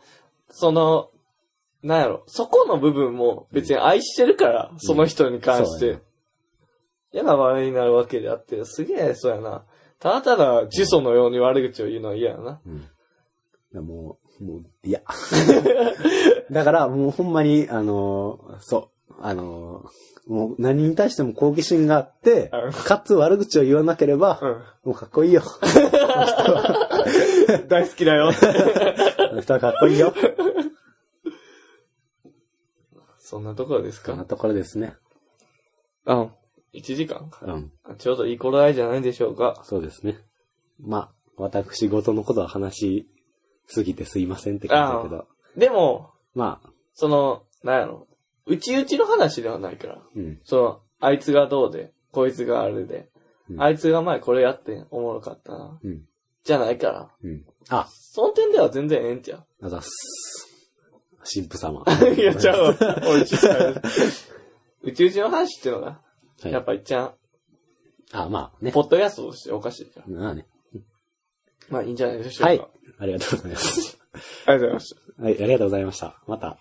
[0.50, 1.10] その、
[1.84, 6.00] なんやろ、そこの部分も別に愛してるから、その人に関して。
[7.14, 9.64] 嫌な笑いになるわけであって、すげえ、そうやな。
[10.00, 12.60] ただただ、呪詛のように悪口を言うのは嫌やな。
[12.66, 12.88] うん。
[13.74, 15.02] だもう、もう、いや。
[16.52, 19.88] だから、もうほんまに、あのーそう、あのー
[20.28, 24.50] もう何に対しても好奇心があってうん、かつ悪口を言わなければ、うん。
[24.90, 25.44] もうかっこいいよ。
[27.70, 28.30] 大好きだよ。
[28.30, 28.32] あ
[29.36, 30.16] の人はかっこいいよ。
[33.20, 34.14] そんなところですか？
[34.14, 34.96] こんなところですね。
[36.08, 36.32] うん。
[36.74, 37.30] 1時間？
[37.30, 37.46] か。
[37.46, 37.72] うん。
[38.00, 39.62] ちょうどいい頃合いじゃないでしょうか。
[39.64, 40.18] そうですね。
[40.80, 43.08] まあ、私事のことは話
[43.68, 45.28] すぎてすいませんって感じだけど。
[45.56, 48.08] でも、まあ、その、なんやろ。
[48.46, 50.02] うちうちの話ではないから。
[50.16, 50.40] うん。
[50.44, 53.10] その、あいつがどうで、こいつがあれで、
[53.50, 55.80] うんあいつが前これやっておもろかったな。
[55.84, 56.02] うん。
[56.44, 57.10] じゃないから。
[57.24, 57.46] うん。
[57.70, 60.48] あ、その点では全然ええんちゃあざっす。
[61.32, 61.84] 神父様。
[61.86, 62.06] う。
[62.16, 62.76] いや、ちゃうわ。
[63.08, 63.50] 俺ちさ
[64.82, 65.88] うちうちの話っていうのが、
[66.42, 67.14] はいやっぱいっちゃん、
[68.12, 68.72] あ、まあね。
[68.72, 70.08] ポッドキャストとしておかしいから。
[70.08, 70.48] まあね。
[71.70, 72.46] まあいいんじゃないでしょうか。
[72.48, 72.68] はい。
[73.00, 73.98] ありがとうございます。
[74.46, 76.24] ありがとうございましはい、ありがとうございました。
[76.28, 76.60] また、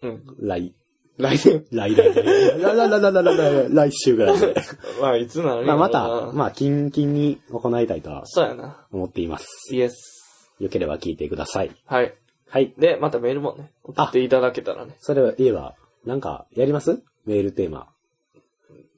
[0.00, 0.08] た。
[0.08, 0.24] うん。
[0.38, 0.74] 来、
[1.20, 1.64] 来年。
[1.70, 3.36] 来、来、来、来、来、来、来、
[3.68, 4.54] 来、来週ぐらいで。
[5.00, 8.86] まあいつなのまあまた、まあ、キンキンに行いたいとはそうやな。
[8.92, 9.46] 思っています。
[9.74, 10.54] イエス。
[10.58, 11.70] よければ聞いてください。
[11.86, 12.14] はい。
[12.48, 12.74] はい。
[12.78, 14.96] で、またメールもね、送っていただけたらね。
[14.98, 17.02] それを言えば、なんか、やります？
[17.26, 17.88] メールテーマ。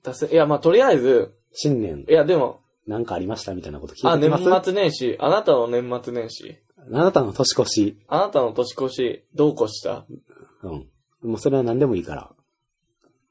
[0.04, 4.64] 出せ、いや、まあとりあえず、新年い、やでも、なんかありましたみたいなこと聞あ、いてき年ます？
[4.64, 6.56] 末年始、あなたの年末年始、
[6.92, 7.98] あなたの年越し。
[8.08, 10.04] あなたの年越し、どう越した？
[10.64, 10.88] うん。
[11.22, 12.30] もうそれは何でもいいから、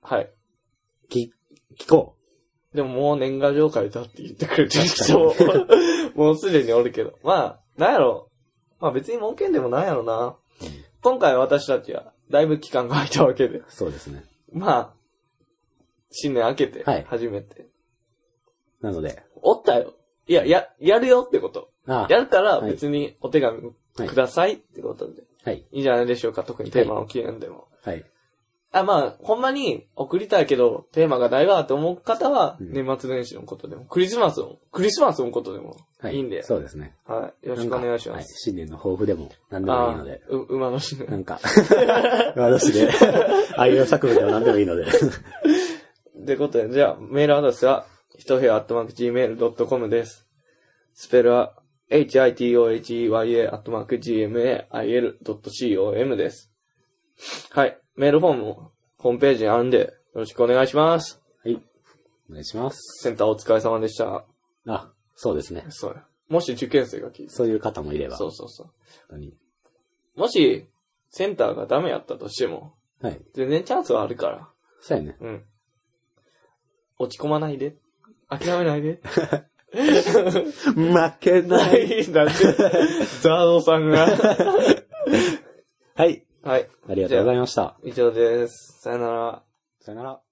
[0.02, 0.32] はい。
[1.10, 1.34] き、
[1.80, 2.16] 聞こ
[2.74, 5.36] でももう年賀状書いたって言ってくれてる人、
[6.16, 7.20] もうすでにおるけど。
[7.24, 8.30] まあ、なんやろ。
[8.80, 10.38] まあ別に儲けんでもなんやろな。
[11.02, 13.58] 今回私たちは、だいぶ期間が空いたわけで。
[13.60, 13.66] う。
[13.68, 14.24] そうですね。
[14.54, 14.94] まあ、
[16.12, 17.68] 新年明けてはい、初めて。
[18.82, 19.94] なので、おったよ。
[20.28, 21.72] いや、や、やるよってこと。
[21.88, 23.74] あやるからはい別にお手紙
[24.08, 25.22] くださいってことで。
[25.22, 25.31] はい。
[25.50, 26.44] いいんじゃないでしょうか。
[26.44, 27.68] 特にテーマの記念でも。
[27.84, 28.06] はい。
[28.74, 36.16] あ、まあ、ほんまに送りたいけど、テーマがないわって思う方は、うん年末年始のことでも、クリスマスの、クリスマスのことでもはい。
[36.16, 36.96] いいんで、そうですね。
[37.06, 37.48] はい。
[37.48, 38.24] よろしくお願いしまはい。
[38.24, 38.50] す。
[38.50, 40.22] 新年の抱負でも何でもいいので。
[40.30, 41.06] う馬の死ね。
[41.06, 41.40] なんか、
[42.38, 42.90] 私で、
[43.58, 44.86] ああいう作文でも何でもいいので。
[44.86, 47.86] ってことで、じゃあ、メールアドレスは、
[48.18, 50.28] ひとへアットマーク gmail.com です。
[50.94, 51.61] スペルは、
[51.92, 56.50] hitohea アットマーク gmail.com です。
[57.52, 57.78] はい。
[57.96, 61.22] メールフォームも、ホームページにあるんで、よろしくお願いします。
[61.44, 61.62] はい。
[62.30, 63.04] お願いします。
[63.04, 64.24] センターお疲れ様でした。
[64.68, 65.66] あ、そうですね。
[65.68, 66.06] そうや。
[66.30, 68.16] もし受験生が聞いてそういう方もいれば。
[68.16, 68.72] そうそうそう。
[70.16, 70.70] もし、
[71.10, 73.20] センターがダメやったとしても、はい。
[73.34, 74.50] 全然チャンスはあるから。
[74.80, 75.18] そうやね。
[75.20, 75.46] うん。
[77.00, 77.76] 落ち込まないで。
[78.30, 79.02] 諦めないで。
[79.72, 82.02] 負けなない。
[82.02, 82.12] い。
[82.12, 82.34] だって、
[83.22, 84.08] ザードさんが。
[85.96, 86.24] はい。
[86.44, 86.68] はい。
[86.90, 87.78] ありがとうございました。
[87.84, 88.82] 以上です。
[88.82, 89.44] さよなら。
[89.80, 90.31] さよなら。